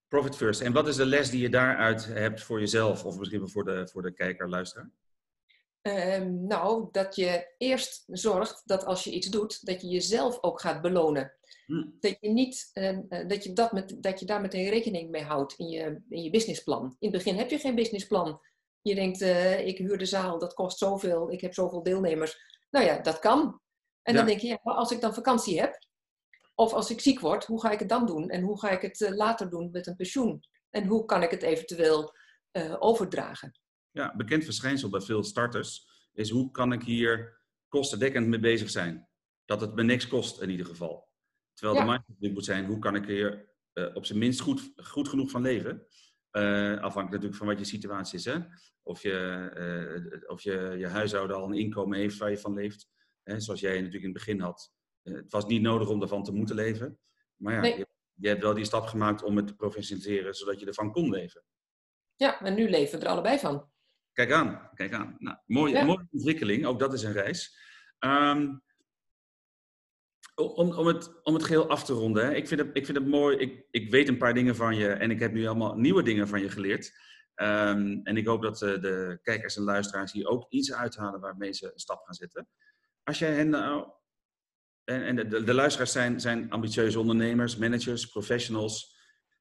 Profit 0.09 0.37
First. 0.37 0.61
En 0.61 0.72
wat 0.72 0.88
is 0.88 0.96
de 0.96 1.07
les 1.07 1.31
die 1.31 1.40
je 1.40 1.48
daaruit 1.48 2.05
hebt 2.07 2.42
voor 2.42 2.61
jezelf? 2.61 3.05
Of 3.05 3.18
misschien 3.18 3.48
voor 3.48 3.64
de, 3.64 3.88
voor 3.92 4.03
de 4.03 4.14
kijker, 4.14 4.48
luisteraar? 4.48 4.90
Ehm, 5.83 6.46
nou, 6.46 6.88
dat 6.92 7.16
je 7.16 7.55
eerst 7.59 8.05
zorgt 8.07 8.62
dat 8.64 8.85
als 8.85 9.05
je 9.05 9.11
iets 9.11 9.27
doet, 9.27 9.66
dat 9.66 9.81
je 9.81 9.88
jezelf 9.88 10.42
ook 10.42 10.61
gaat 10.61 10.83
belonen. 10.83 11.33
Hm. 11.66 11.85
Dat 12.01 12.16
je, 12.20 12.29
niet, 12.29 12.70
eh, 12.72 12.88
eh, 12.88 13.29
dat, 13.29 13.44
je 13.44 13.53
dat, 13.53 13.72
met, 13.72 13.96
dat 14.03 14.20
je 14.20 14.27
daar 14.27 14.40
meteen 14.40 14.70
rekening 14.70 15.11
mee 15.11 15.22
houdt 15.22 15.55
in 15.59 15.68
je, 15.68 16.03
in 16.09 16.22
je 16.22 16.31
businessplan. 16.31 16.96
In 16.98 17.09
het 17.09 17.16
begin 17.24 17.38
heb 17.38 17.51
je 17.51 17.59
geen 17.59 17.74
businessplan. 17.74 18.40
Je 18.82 18.94
denkt, 18.94 19.20
eh, 19.20 19.66
ik 19.66 19.78
huur 19.78 19.98
de 19.98 20.04
zaal, 20.06 20.38
dat 20.38 20.54
kost 20.54 20.78
zoveel, 20.78 21.32
ik 21.32 21.40
heb 21.40 21.54
zoveel 21.54 21.82
deelnemers. 21.82 22.36
Nou 22.70 22.84
ja, 22.86 22.98
dat 22.98 23.18
kan. 23.18 23.60
En 24.02 24.14
dan 24.14 24.26
denk 24.26 24.40
je, 24.40 24.46
ja, 24.46 24.58
maar 24.62 24.74
als 24.74 24.90
ik 24.90 25.00
dan 25.00 25.14
vakantie 25.14 25.60
heb, 25.60 25.78
of 26.54 26.72
als 26.72 26.90
ik 26.90 27.00
ziek 27.00 27.20
word, 27.20 27.44
hoe 27.44 27.60
ga 27.60 27.70
ik 27.70 27.78
het 27.78 27.88
dan 27.88 28.06
doen? 28.06 28.28
En 28.30 28.42
hoe 28.42 28.58
ga 28.60 28.70
ik 28.70 28.82
het 28.82 29.00
eh, 29.00 29.14
later 29.16 29.50
doen 29.50 29.70
met 29.70 29.86
een 29.86 29.96
pensioen? 29.96 30.40
En 30.70 30.86
hoe 30.86 31.04
kan 31.04 31.22
ik 31.22 31.30
het 31.30 31.42
eventueel 31.42 32.12
eh, 32.50 32.76
overdragen? 32.78 33.60
Ja, 33.90 34.16
bekend 34.16 34.44
verschijnsel 34.44 34.88
bij 34.88 35.00
veel 35.00 35.22
starters 35.24 35.86
is 36.12 36.30
hoe 36.30 36.50
kan 36.50 36.72
ik 36.72 36.82
hier 36.82 37.40
kostendekkend 37.68 38.26
mee 38.26 38.40
bezig 38.40 38.70
zijn? 38.70 39.08
Dat 39.44 39.60
het 39.60 39.74
me 39.74 39.82
niks 39.82 40.08
kost 40.08 40.40
in 40.40 40.50
ieder 40.50 40.66
geval. 40.66 41.08
Terwijl 41.54 41.78
Ja. 41.78 41.84
de 41.84 41.90
mindset 41.90 42.34
moet 42.34 42.44
zijn, 42.44 42.66
hoe 42.66 42.78
kan 42.78 42.94
ik 42.94 43.06
hier 43.06 43.48
op 43.94 44.06
zijn 44.06 44.18
minst 44.18 44.40
goed, 44.40 44.72
goed 44.76 45.08
genoeg 45.08 45.30
van 45.30 45.42
leven? 45.42 45.86
Eh, 46.30 46.42
afhankelijk 46.72 47.10
natuurlijk 47.10 47.34
van 47.36 47.46
wat 47.46 47.58
je 47.58 47.64
situatie 47.64 48.18
is. 48.18 48.24
Hè? 48.24 48.38
Of, 48.82 49.02
je, 49.02 49.12
eh, 50.20 50.30
of 50.30 50.40
je, 50.42 50.74
je 50.78 50.86
huishouden 50.86 51.36
al 51.36 51.44
een 51.44 51.58
inkomen 51.58 51.98
heeft 51.98 52.18
waar 52.18 52.30
je 52.30 52.38
van 52.38 52.54
leeft. 52.54 52.88
Hè? 53.22 53.40
Zoals 53.40 53.60
jij 53.60 53.74
natuurlijk 53.74 54.04
in 54.04 54.08
het 54.10 54.18
begin 54.18 54.40
had. 54.40 54.72
Eh, 55.02 55.14
het 55.14 55.32
was 55.32 55.46
niet 55.46 55.62
nodig 55.62 55.88
om 55.88 56.02
ervan 56.02 56.22
te 56.24 56.32
moeten 56.32 56.54
leven. 56.56 56.98
Maar 57.36 57.54
ja, 57.54 57.60
Nee. 57.60 57.78
je, 57.78 57.86
je 58.14 58.28
hebt 58.28 58.42
wel 58.42 58.54
die 58.54 58.64
stap 58.64 58.86
gemaakt 58.86 59.22
om 59.22 59.36
het 59.36 59.46
te 59.46 59.54
professionaliseren, 59.54 60.34
zodat 60.34 60.60
je 60.60 60.66
ervan 60.66 60.92
kon 60.92 61.10
leven. 61.10 61.42
Ja, 62.16 62.40
en 62.40 62.54
nu 62.54 62.70
leven 62.70 62.98
we 62.98 63.04
er 63.04 63.10
allebei 63.10 63.38
van. 63.38 63.70
Kijk 64.12 64.32
aan, 64.32 64.70
kijk 64.74 64.92
aan. 64.92 65.16
Nou, 65.18 65.36
mooie, 65.46 65.74
Ja. 65.74 65.84
mooie 65.84 66.06
ontwikkeling, 66.10 66.66
ook 66.66 66.78
dat 66.78 66.92
is 66.92 67.02
een 67.02 67.12
reis. 67.12 67.58
Ehm, 67.98 68.56
om, 70.38 70.72
om, 70.72 70.87
het, 70.87 71.22
om 71.22 71.35
het 71.35 71.42
geheel 71.42 71.68
af 71.68 71.85
te 71.85 71.92
ronden, 71.92 72.24
hè. 72.24 72.35
Ik, 72.35 72.48
vind 72.48 72.61
het, 72.61 72.70
ik 72.72 72.85
vind 72.85 72.98
het 72.98 73.07
mooi, 73.07 73.37
ik, 73.37 73.66
ik 73.70 73.90
weet 73.90 74.09
een 74.09 74.18
paar 74.18 74.35
dingen 74.35 74.57
van 74.57 74.77
je 74.77 74.88
en 74.88 75.11
ik 75.11 75.20
heb 75.20 75.33
nu 75.33 75.46
allemaal 75.46 75.77
nieuwe 75.77 76.03
dingen 76.03 76.29
van 76.29 76.40
je 76.40 76.48
geleerd. 76.48 76.92
Ehm, 77.35 78.01
en 78.03 78.16
ik 78.16 78.27
hoop 78.27 78.42
dat 78.42 78.62
eh, 78.62 78.81
de 78.81 79.18
kijkers 79.22 79.57
en 79.57 79.62
luisteraars 79.62 80.12
hier 80.12 80.27
ook 80.27 80.46
iets 80.48 80.72
uithalen 80.72 81.20
waarmee 81.20 81.53
ze 81.53 81.72
een 81.72 81.79
stap 81.79 82.03
gaan 82.05 82.14
zetten. 82.14 82.48
Als 83.03 83.18
jij 83.18 83.35
hen 83.35 83.48
nou, 83.48 83.90
en, 84.85 85.03
en 85.03 85.16
de, 85.16 85.44
de 85.44 85.55
luisteraars 85.55 85.92
zijn, 85.92 86.20
zijn 86.20 86.51
ambitieuze 86.51 87.01
ondernemers, 87.01 87.57
managers, 87.57 88.07
professionals, 88.07 88.96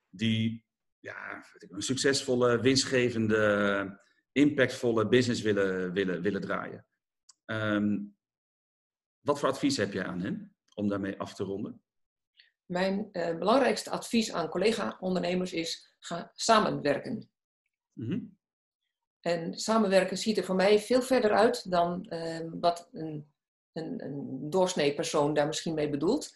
die 0.10 0.66
ja, 1.00 1.46
een 1.58 1.82
succesvolle, 1.82 2.62
winstgevende, 2.62 4.00
impactvolle 4.32 5.08
business 5.08 5.42
willen, 5.42 5.94
willen, 5.94 6.22
willen 6.22 6.42
draaien. 6.42 6.86
Ehm, 7.46 7.98
wat 9.20 9.40
voor 9.40 9.50
advies 9.50 9.78
heb 9.78 9.94
jij 9.94 10.06
aan 10.06 10.22
hen 10.22 10.57
om 10.78 10.88
daarmee 10.88 11.20
af 11.20 11.34
te 11.34 11.44
ronden? 11.44 11.82
Mijn 12.66 13.10
eh, 13.12 13.38
belangrijkste 13.38 13.90
advies 13.90 14.32
aan 14.34 14.50
collega-ondernemers 14.50 15.54
is: 15.54 15.96
ga 16.00 16.32
samenwerken. 16.36 17.30
Mhm. 17.94 18.20
En 19.20 19.60
samenwerken 19.60 20.18
ziet 20.18 20.38
er 20.38 20.44
voor 20.44 20.56
mij 20.56 20.80
veel 20.80 21.02
verder 21.02 21.32
uit 21.32 21.72
dan 21.72 22.06
eh, 22.06 22.48
wat 22.60 22.90
een, 22.92 23.32
een, 23.74 24.04
een 24.06 24.50
doorsnee 24.50 24.94
persoon 24.94 25.34
daar 25.34 25.48
misschien 25.48 25.74
mee 25.74 25.90
bedoelt. 25.90 26.36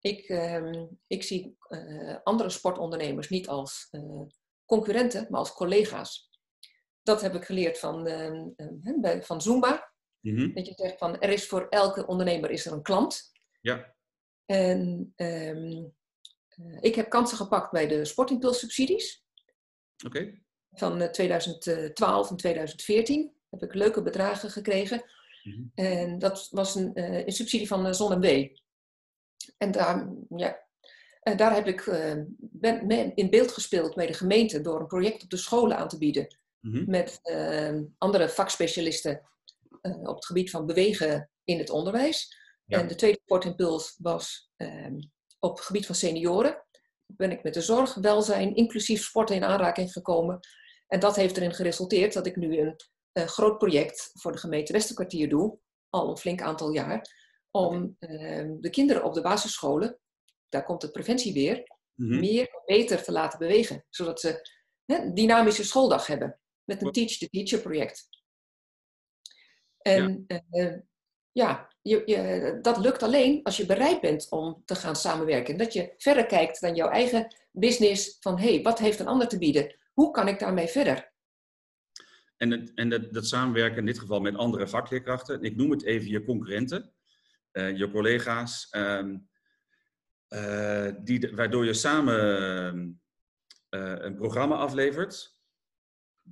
Ik, 0.00 0.28
eh, 0.28 0.82
ik 1.06 1.22
zie 1.22 1.56
eh, 1.68 2.16
andere 2.22 2.50
sportondernemers 2.50 3.28
niet 3.28 3.48
als 3.48 3.90
concurrenten, 4.64 5.26
maar 5.30 5.38
als 5.40 5.52
collega's. 5.52 6.30
Dat 7.02 7.20
heb 7.20 7.34
ik 7.34 7.44
geleerd 7.44 7.78
van, 7.78 8.06
eh, 8.06 8.26
eh, 8.56 9.00
bij- 9.00 9.22
van 9.22 9.42
Zumba. 9.42 9.92
Mhm. 10.20 10.54
Dat 10.54 10.66
je 10.66 10.72
zegt 10.76 10.98
van 10.98 11.18
er 11.20 11.30
is 11.30 11.46
voor 11.48 11.66
elke 11.68 12.06
ondernemer 12.06 12.50
is 12.50 12.66
er 12.66 12.72
een 12.72 12.82
klant. 12.82 13.32
Ja. 13.60 13.94
En 14.44 15.12
ehm, 15.16 15.84
eh, 16.48 16.78
ik 16.80 16.94
heb 16.94 17.10
kansen 17.10 17.36
gepakt 17.36 17.70
bij 17.70 17.86
de 17.86 18.04
sportimpulssubsidies 18.04 19.24
Oké. 20.04 20.42
van 20.72 21.00
eh, 21.00 21.10
2012 21.10 22.30
en 22.30 22.36
2014. 22.36 23.34
Heb 23.50 23.62
ik 23.62 23.74
leuke 23.74 24.02
bedragen 24.02 24.50
gekregen. 24.50 25.04
Mhm. 25.42 25.62
En 25.74 26.18
dat 26.18 26.48
was 26.50 26.74
een, 26.74 26.94
eh, 26.94 27.26
een 27.26 27.32
subsidie 27.32 27.66
van 27.66 27.86
uh, 27.86 27.92
ZonMW. 27.92 28.48
En 29.58 29.70
daar, 29.70 30.12
ja, 30.28 30.64
en 31.20 31.36
daar 31.36 31.54
heb 31.54 31.66
ik 31.66 31.86
eh, 31.86 32.22
ben, 32.38 33.14
in 33.14 33.30
beeld 33.30 33.52
gespeeld 33.52 33.94
bij 33.94 34.06
de 34.06 34.12
gemeente 34.12 34.60
door 34.60 34.80
een 34.80 34.86
project 34.86 35.22
op 35.22 35.30
de 35.30 35.36
scholen 35.36 35.76
aan 35.76 35.88
te 35.88 35.98
bieden 35.98 36.26
Mhm. 36.66 36.90
met 36.90 37.18
eh, 37.22 37.78
andere 37.98 38.28
vakspecialisten 38.28 39.22
eh, 39.80 39.98
op 40.00 40.14
het 40.14 40.26
gebied 40.26 40.50
van 40.50 40.66
bewegen 40.66 41.30
in 41.44 41.58
het 41.58 41.70
onderwijs. 41.70 42.36
Ja. 42.66 42.78
En 42.80 42.88
de 42.88 42.94
tweede 42.94 43.18
sportimpuls 43.22 43.96
was 43.98 44.50
ehm, 44.56 44.98
op 45.38 45.56
het 45.56 45.64
gebied 45.64 45.86
van 45.86 45.94
senioren. 45.94 46.64
Ben 47.06 47.30
ik 47.30 47.42
met 47.42 47.54
de 47.54 47.60
zorg, 47.60 47.94
welzijn, 47.94 48.54
inclusief 48.54 49.04
sporten 49.04 49.36
in 49.36 49.44
aanraking 49.44 49.92
gekomen. 49.92 50.40
En 50.86 51.00
dat 51.00 51.16
heeft 51.16 51.36
erin 51.36 51.54
geresulteerd 51.54 52.12
dat 52.12 52.26
ik 52.26 52.36
nu 52.36 52.58
een 52.58 52.76
eh, 53.12 53.26
groot 53.26 53.58
project 53.58 54.10
voor 54.12 54.32
de 54.32 54.38
gemeente 54.38 54.72
Westerkwartier 54.72 55.28
doe, 55.28 55.58
al 55.90 56.10
een 56.10 56.16
flink 56.16 56.40
aantal 56.42 56.70
jaar, 56.72 57.14
om 57.50 57.96
ehm, 57.98 58.60
de 58.60 58.70
kinderen 58.70 59.04
op 59.04 59.14
de 59.14 59.20
basisscholen, 59.22 59.98
daar 60.48 60.64
komt 60.64 60.80
de 60.80 60.90
preventie 60.90 61.32
weer, 61.32 61.74
Mhm. 61.96 62.20
meer 62.20 62.48
en 62.48 62.62
beter 62.64 63.02
te 63.02 63.12
laten 63.12 63.38
bewegen. 63.38 63.84
Zodat 63.90 64.20
ze 64.20 64.48
een 64.86 65.14
dynamische 65.14 65.64
schooldag 65.64 66.06
hebben. 66.06 66.40
Met 66.64 66.82
een 66.82 66.92
Teach 66.92 67.18
the 67.18 67.28
Teacher 67.28 67.60
project. 67.60 68.08
En 69.78 70.24
ja, 70.26 70.82
ja 71.36 71.68
je, 71.82 72.02
je, 72.06 72.58
dat 72.62 72.78
lukt 72.78 73.02
alleen 73.02 73.40
als 73.42 73.56
je 73.56 73.66
bereid 73.66 74.00
bent 74.00 74.26
om 74.30 74.62
te 74.64 74.74
gaan 74.74 74.96
samenwerken. 74.96 75.56
Dat 75.56 75.72
je 75.72 75.94
verder 75.96 76.26
kijkt 76.26 76.60
dan 76.60 76.74
jouw 76.74 76.88
eigen 76.88 77.34
business. 77.52 78.16
Van 78.20 78.38
hé, 78.38 78.54
hey, 78.54 78.62
wat 78.62 78.78
heeft 78.78 79.00
een 79.00 79.06
ander 79.06 79.28
te 79.28 79.38
bieden? 79.38 79.76
Hoe 79.92 80.10
kan 80.10 80.28
ik 80.28 80.38
daarmee 80.38 80.66
verder? 80.66 81.12
En, 82.36 82.74
en 82.74 82.88
dat, 82.88 83.12
dat 83.12 83.26
samenwerken 83.26 83.78
in 83.78 83.86
dit 83.86 83.98
geval 83.98 84.20
met 84.20 84.36
andere 84.36 84.68
vakleerkrachten. 84.68 85.42
Ik 85.42 85.56
noem 85.56 85.70
het 85.70 85.84
even 85.84 86.08
je 86.08 86.24
concurrenten. 86.24 86.92
Uh, 87.52 87.76
je 87.76 87.90
collega's. 87.90 88.68
Uh, 88.70 89.14
uh, 90.28 90.90
die, 91.02 91.32
waardoor 91.34 91.64
je 91.64 91.74
samen 91.74 93.00
uh, 93.70 93.94
een 93.98 94.14
programma 94.14 94.56
aflevert. 94.56 95.38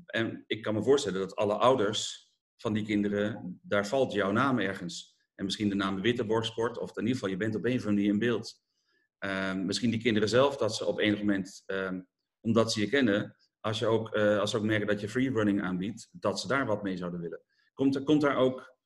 En 0.06 0.44
ik 0.46 0.62
kan 0.62 0.74
me 0.74 0.82
voorstellen 0.82 1.20
dat 1.20 1.36
alle 1.36 1.54
ouders 1.54 2.23
van 2.64 2.72
die 2.72 2.84
kinderen, 2.84 3.60
daar 3.62 3.86
valt 3.86 4.12
jouw 4.12 4.32
naam 4.32 4.58
ergens. 4.58 5.16
En 5.34 5.44
misschien 5.44 5.68
de 5.68 5.74
naam 5.74 6.00
Witteborgsport, 6.00 6.78
of 6.78 6.96
in 6.96 7.02
ieder 7.02 7.14
geval, 7.14 7.28
je 7.30 7.36
bent 7.36 7.54
op 7.54 7.64
een 7.64 7.76
of 7.76 7.86
andere 7.86 7.94
manier 7.94 8.12
in 8.12 8.18
beeld. 8.18 8.62
Uh, 9.20 9.54
misschien 9.54 9.90
die 9.90 10.00
kinderen 10.00 10.28
zelf, 10.28 10.56
dat 10.56 10.74
ze 10.74 10.86
op 10.86 10.98
enig 10.98 11.18
moment, 11.18 11.62
uh, 11.66 11.90
omdat 12.40 12.72
ze 12.72 12.80
je 12.80 12.88
kennen, 12.88 13.36
als, 13.60 13.78
je 13.78 13.86
ook, 13.86 14.16
uh, 14.16 14.38
als 14.38 14.50
ze 14.50 14.56
ook 14.56 14.62
merken 14.62 14.86
dat 14.86 15.00
je 15.00 15.08
freerunning 15.08 15.62
aanbiedt, 15.62 16.08
dat 16.12 16.40
ze 16.40 16.48
daar 16.48 16.66
wat 16.66 16.82
mee 16.82 16.96
zouden 16.96 17.20
willen. 17.20 17.40
Komt, 17.74 17.94
er, 17.94 18.02
komt 18.02 18.20
daar 18.20 18.36
ook 18.36 18.76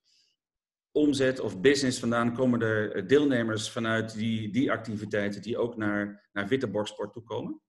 omzet 0.92 1.40
of 1.40 1.60
business 1.60 1.98
vandaan? 1.98 2.34
Komen 2.34 2.60
er 2.60 3.06
deelnemers 3.06 3.70
vanuit 3.70 4.14
die, 4.14 4.52
die 4.52 4.72
activiteiten 4.72 5.42
die 5.42 5.58
ook 5.58 5.76
naar, 5.76 6.28
naar 6.32 6.48
Witteborgsport 6.48 7.12
toe 7.12 7.22
komen? 7.22 7.60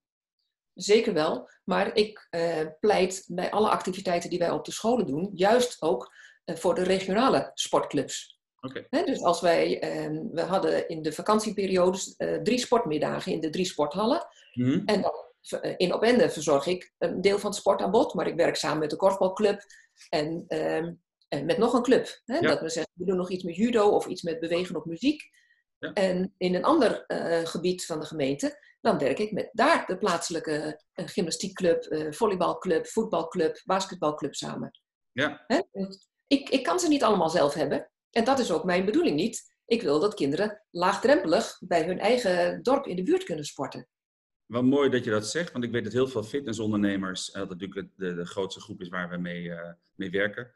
Zeker 0.81 1.13
wel, 1.13 1.49
maar 1.63 1.95
ik 1.95 2.27
uh, 2.31 2.65
pleit 2.79 3.23
bij 3.27 3.51
alle 3.51 3.69
activiteiten 3.69 4.29
die 4.29 4.39
wij 4.39 4.51
op 4.51 4.65
de 4.65 4.71
scholen 4.71 5.05
doen, 5.05 5.29
juist 5.33 5.81
ook 5.81 6.13
uh, 6.45 6.55
voor 6.55 6.75
de 6.75 6.83
regionale 6.83 7.51
sportclubs. 7.53 8.39
Okay. 8.61 8.87
He, 8.89 9.03
dus 9.03 9.21
als 9.21 9.41
wij, 9.41 9.83
uh, 9.83 10.21
we 10.31 10.41
hadden 10.41 10.87
in 10.87 11.01
de 11.01 11.11
vakantieperiodes 11.11 12.15
eh, 12.15 12.35
drie 12.35 12.57
sportmiddagen 12.57 13.31
in 13.31 13.39
de 13.39 13.49
drie 13.49 13.65
sporthallen. 13.65 14.27
Mm 14.53 14.69
-hmm. 14.69 14.81
En 14.85 15.01
dan, 15.01 15.13
eh, 15.61 15.73
in 15.77 15.93
Opende 15.93 16.29
verzorg 16.29 16.65
ik 16.65 16.93
een 16.97 17.21
deel 17.21 17.39
van 17.39 17.49
het 17.49 17.59
sportaanbod, 17.59 18.13
maar 18.13 18.27
ik 18.27 18.35
werk 18.35 18.55
samen 18.55 18.79
met 18.79 18.89
de 18.89 18.95
korfbalclub. 18.95 19.61
En 20.09 20.43
ehm, 20.47 20.93
En 21.27 21.45
met 21.45 21.57
nog 21.57 21.73
een 21.73 21.81
club. 21.81 22.21
Dat 22.25 22.61
we 22.61 22.69
zeggen, 22.69 22.93
we 22.93 23.05
doen 23.05 23.17
nog 23.17 23.29
iets 23.29 23.43
met 23.43 23.55
judo 23.55 23.89
of 23.89 24.05
iets 24.05 24.21
met 24.21 24.39
bewegen 24.39 24.75
op 24.75 24.85
muziek. 24.85 25.29
Ja. 25.79 25.93
En 25.93 26.33
in 26.37 26.55
een 26.55 26.63
ander 26.63 27.03
uh, 27.07 27.45
gebied 27.45 27.85
van 27.85 27.99
de 27.99 28.05
gemeente, 28.05 28.57
dan 28.81 28.97
werk 28.97 29.19
ik 29.19 29.31
met 29.31 29.49
daar 29.51 29.85
de 29.85 29.97
plaatselijke 29.97 30.81
uh, 30.93 31.07
gymnastiekclub, 31.07 31.85
uh, 31.85 32.11
volleybalclub, 32.11 32.87
voetbalclub, 32.87 33.61
basketbalclub 33.65 34.35
samen. 34.35 34.71
Ja. 35.11 35.43
Hè? 35.47 35.61
Ik, 36.27 36.49
ik 36.49 36.63
kan 36.63 36.79
ze 36.79 36.87
niet 36.87 37.03
allemaal 37.03 37.29
zelf 37.29 37.53
hebben. 37.53 37.91
En 38.09 38.23
dat 38.23 38.39
is 38.39 38.51
ook 38.51 38.63
mijn 38.63 38.85
bedoeling 38.85 39.15
niet. 39.15 39.57
Ik 39.65 39.81
wil 39.81 39.99
dat 39.99 40.13
kinderen 40.13 40.63
laagdrempelig 40.69 41.57
bij 41.59 41.85
hun 41.85 41.99
eigen 41.99 42.63
dorp 42.63 42.85
in 42.85 42.95
de 42.95 43.03
buurt 43.03 43.23
kunnen 43.23 43.45
sporten. 43.45 43.87
Wat 44.45 44.63
mooi 44.63 44.89
dat 44.89 45.03
je 45.03 45.11
dat 45.11 45.27
zegt, 45.27 45.51
want 45.51 45.63
ik 45.63 45.71
weet 45.71 45.83
dat 45.83 45.93
heel 45.93 46.07
veel 46.07 46.23
fitnessondernemers, 46.23 47.31
dat 47.31 47.49
natuurlijk 47.49 47.89
de, 47.95 48.15
de 48.15 48.25
grootste 48.25 48.61
groep 48.61 48.81
is 48.81 48.89
waar 48.89 49.09
we 49.09 49.17
mee, 49.17 49.51
mee 49.95 50.09
werken, 50.09 50.51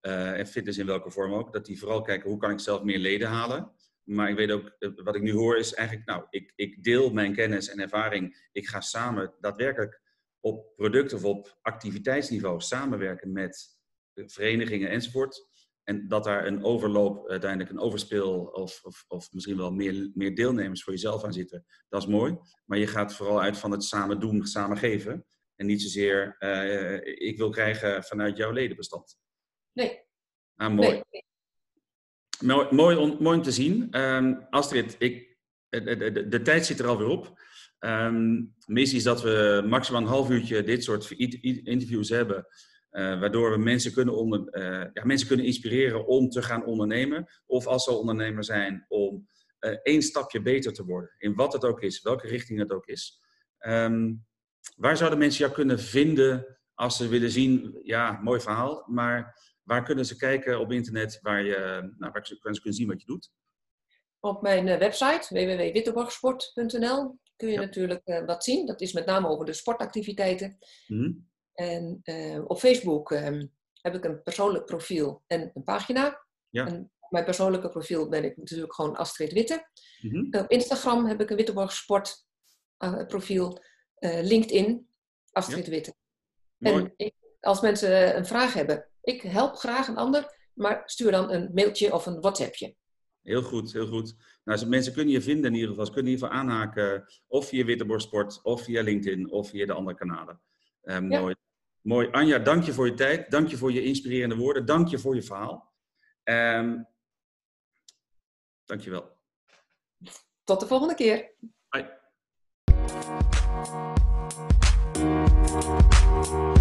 en 0.00 0.46
fitness 0.46 0.78
in 0.78 0.86
welke 0.86 1.10
vorm 1.10 1.32
ook, 1.32 1.52
dat 1.52 1.66
die 1.66 1.78
vooral 1.78 2.02
kijken 2.02 2.30
hoe 2.30 2.38
kan 2.38 2.50
ik 2.50 2.60
zelf 2.60 2.82
meer 2.82 2.98
leden 2.98 3.28
halen. 3.28 3.72
Maar 4.04 4.30
ik 4.30 4.36
weet 4.36 4.50
ook, 4.50 4.76
eh, 4.78 4.90
wat 4.94 5.14
ik 5.14 5.22
nu 5.22 5.32
hoor 5.32 5.56
is 5.56 5.74
eigenlijk, 5.74 6.06
nou, 6.08 6.26
ik, 6.30 6.52
ik 6.54 6.82
deel 6.82 7.12
mijn 7.12 7.34
kennis 7.34 7.68
en 7.68 7.80
ervaring. 7.80 8.48
Ik 8.52 8.68
ga 8.68 8.80
samen 8.80 9.34
daadwerkelijk 9.40 10.02
op 10.40 10.72
product- 10.76 11.12
of 11.12 11.24
op 11.24 11.58
activiteitsniveau 11.62 12.60
samenwerken 12.60 13.32
met 13.32 13.78
verenigingen 14.14 14.88
enzovoort. 14.90 15.48
En 15.84 16.08
dat 16.08 16.24
daar 16.24 16.46
een 16.46 16.64
overloop, 16.64 17.28
uiteindelijk 17.28 17.70
een 17.70 17.78
overspeel 17.78 18.44
of, 18.44 18.84
of, 18.84 19.04
of 19.08 19.32
misschien 19.32 19.56
wel 19.56 19.70
meer, 19.70 20.10
meer 20.14 20.34
deelnemers 20.34 20.82
voor 20.82 20.92
jezelf 20.92 21.24
aan 21.24 21.32
zitten. 21.32 21.64
Dat 21.88 22.02
is 22.02 22.08
mooi. 22.08 22.38
Maar 22.64 22.78
je 22.78 22.86
gaat 22.86 23.14
vooral 23.14 23.40
uit 23.40 23.58
van 23.58 23.70
het 23.70 23.84
samen 23.84 24.20
doen, 24.20 24.46
samen 24.46 24.76
geven. 24.76 25.26
En 25.54 25.66
niet 25.66 25.82
zozeer, 25.82 26.36
uh, 26.38 27.28
ik 27.28 27.36
wil 27.36 27.50
krijgen 27.50 28.04
vanuit 28.04 28.36
jouw 28.36 28.50
ledenbestand. 28.50 29.18
Nee. 29.72 30.02
Ah, 30.56 30.74
mooi. 30.74 31.02
Nee. 31.10 31.24
Mooi, 32.44 32.66
mooi, 32.70 32.96
om, 32.96 33.42
te 33.42 33.52
zien. 33.52 34.00
Um, 34.00 34.46
Astrid, 34.50 34.96
ik, 34.98 35.36
de, 35.68 35.96
de, 35.96 36.28
de, 36.28 36.42
tijd 36.42 36.66
zit 36.66 36.78
er 36.78 36.86
alweer 36.86 37.06
op. 37.06 37.40
Um, 37.80 38.54
missie 38.66 38.98
is 38.98 39.04
dat 39.04 39.22
we 39.22 39.64
maximaal 39.66 40.00
een 40.00 40.06
half 40.06 40.30
uurtje 40.30 40.62
dit 40.62 40.84
soort 40.84 41.10
interviews 41.10 42.08
hebben. 42.08 42.46
Uh, 42.90 43.20
waardoor 43.20 43.50
we 43.50 43.58
mensen 43.58 43.92
kunnen, 43.92 44.16
onder, 44.16 44.40
uh, 44.50 44.86
ja, 44.92 45.04
mensen 45.04 45.26
kunnen 45.26 45.46
inspireren 45.46 46.06
om 46.06 46.28
te 46.28 46.42
gaan 46.42 46.64
ondernemen. 46.64 47.26
Of 47.46 47.66
als 47.66 47.84
ze 47.84 47.90
ondernemer 47.90 48.44
zijn, 48.44 48.84
om 48.88 49.28
uh, 49.60 49.76
één 49.82 50.02
stapje 50.02 50.42
beter 50.42 50.72
te 50.72 50.84
worden. 50.84 51.14
In 51.18 51.34
wat 51.34 51.52
het 51.52 51.64
ook 51.64 51.82
is, 51.82 52.02
welke 52.02 52.26
richting 52.26 52.58
het 52.58 52.72
ook 52.72 52.86
is. 52.86 53.20
Um, 53.66 54.24
waar 54.76 54.96
zouden 54.96 55.18
mensen 55.18 55.40
jou 55.40 55.52
kunnen 55.52 55.80
vinden 55.80 56.58
als 56.74 56.96
ze 56.96 57.08
willen 57.08 57.30
zien, 57.30 57.78
ja, 57.82 58.20
mooi 58.22 58.40
verhaal, 58.40 58.84
maar 58.86 59.38
Waar 59.64 59.84
kunnen 59.84 60.06
ze 60.06 60.16
kijken 60.16 60.60
op 60.60 60.72
internet 60.72 61.18
waar, 61.22 61.44
je, 61.44 61.90
nou, 61.98 62.12
waar 62.12 62.26
ze 62.26 62.38
kunnen 62.38 62.74
zien 62.74 62.88
wat 62.88 63.00
je 63.00 63.06
doet? 63.06 63.32
Op 64.20 64.42
mijn 64.42 64.66
uh, 64.66 64.78
website 64.78 65.26
www.witteborgsport.nl 65.28 67.18
kun 67.36 67.48
je 67.48 67.54
ja. 67.54 67.60
natuurlijk 67.60 68.00
uh, 68.04 68.24
wat 68.24 68.44
zien. 68.44 68.66
Dat 68.66 68.80
is 68.80 68.92
met 68.92 69.06
name 69.06 69.28
over 69.28 69.44
de 69.44 69.52
sportactiviteiten. 69.52 70.58
Mm. 70.86 71.28
En 71.52 72.00
uh, 72.04 72.44
op 72.46 72.58
Facebook 72.58 73.10
um, 73.10 73.52
heb 73.72 73.94
ik 73.94 74.04
een 74.04 74.22
persoonlijk 74.22 74.64
profiel 74.64 75.22
en 75.26 75.50
een 75.54 75.62
pagina. 75.62 76.26
Ja. 76.48 76.66
En 76.66 76.90
op 76.98 77.10
mijn 77.10 77.24
persoonlijke 77.24 77.68
profiel 77.68 78.08
ben 78.08 78.24
ik 78.24 78.36
natuurlijk 78.36 78.74
gewoon 78.74 78.96
Astrid 78.96 79.32
Witte. 79.32 79.68
Mm-hmm. 80.00 80.40
op 80.40 80.50
Instagram 80.50 81.06
heb 81.06 81.20
ik 81.20 81.30
een 81.30 81.36
Witteborg 81.36 81.72
Sport 81.72 82.26
profiel. 83.06 83.62
LinkedIn, 84.00 84.88
Astrid 85.32 85.64
Ja. 85.64 85.70
Witte. 85.70 85.94
Mooi. 86.56 86.84
En 86.84 86.92
ik, 86.96 87.14
als 87.40 87.60
mensen 87.60 88.16
een 88.16 88.26
vraag 88.26 88.54
hebben, 88.54 88.88
ik 89.04 89.22
help 89.22 89.54
graag 89.54 89.88
een 89.88 89.96
ander, 89.96 90.50
maar 90.54 90.82
stuur 90.84 91.10
dan 91.10 91.30
een 91.30 91.50
mailtje 91.54 91.92
of 91.92 92.06
een 92.06 92.20
WhatsAppje. 92.20 92.74
Heel 93.22 93.42
goed, 93.42 93.72
heel 93.72 93.86
goed. 93.86 94.14
Nou, 94.44 94.66
mensen 94.66 94.92
kunnen 94.92 95.12
je 95.12 95.22
vinden 95.22 95.44
in 95.44 95.54
ieder 95.54 95.68
geval. 95.68 95.86
Ze 95.86 95.92
kunnen 95.92 96.12
in 96.12 96.16
ieder 96.16 96.28
geval 96.28 96.42
aanhaken 96.42 97.06
of 97.26 97.48
via 97.48 97.64
Witteborst 97.64 98.06
Sport, 98.06 98.42
of 98.42 98.62
via 98.62 98.82
LinkedIn, 98.82 99.30
of 99.30 99.48
via 99.48 99.66
de 99.66 99.72
andere 99.72 99.96
kanalen. 99.96 100.40
Eh, 100.80 100.98
mooi. 100.98 101.34
Mooi. 101.80 102.08
Anja, 102.10 102.38
dank 102.38 102.64
je 102.64 102.72
voor 102.72 102.86
je 102.86 102.94
tijd. 102.94 103.30
Dank 103.30 103.48
je 103.48 103.56
voor 103.56 103.72
je 103.72 103.82
inspirerende 103.82 104.36
woorden. 104.36 104.66
Dank 104.66 104.88
je 104.88 104.98
voor 104.98 105.14
je 105.14 105.22
verhaal. 105.22 105.72
Um, 106.24 106.86
dank 108.64 108.80
je 108.80 108.90
wel. 108.90 109.16
Tot 110.44 110.60
de 110.60 110.66
volgende 110.66 110.94
keer. 110.94 111.34
Bye. 111.68 112.02
Thank 116.26 116.54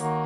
you. 0.00 0.25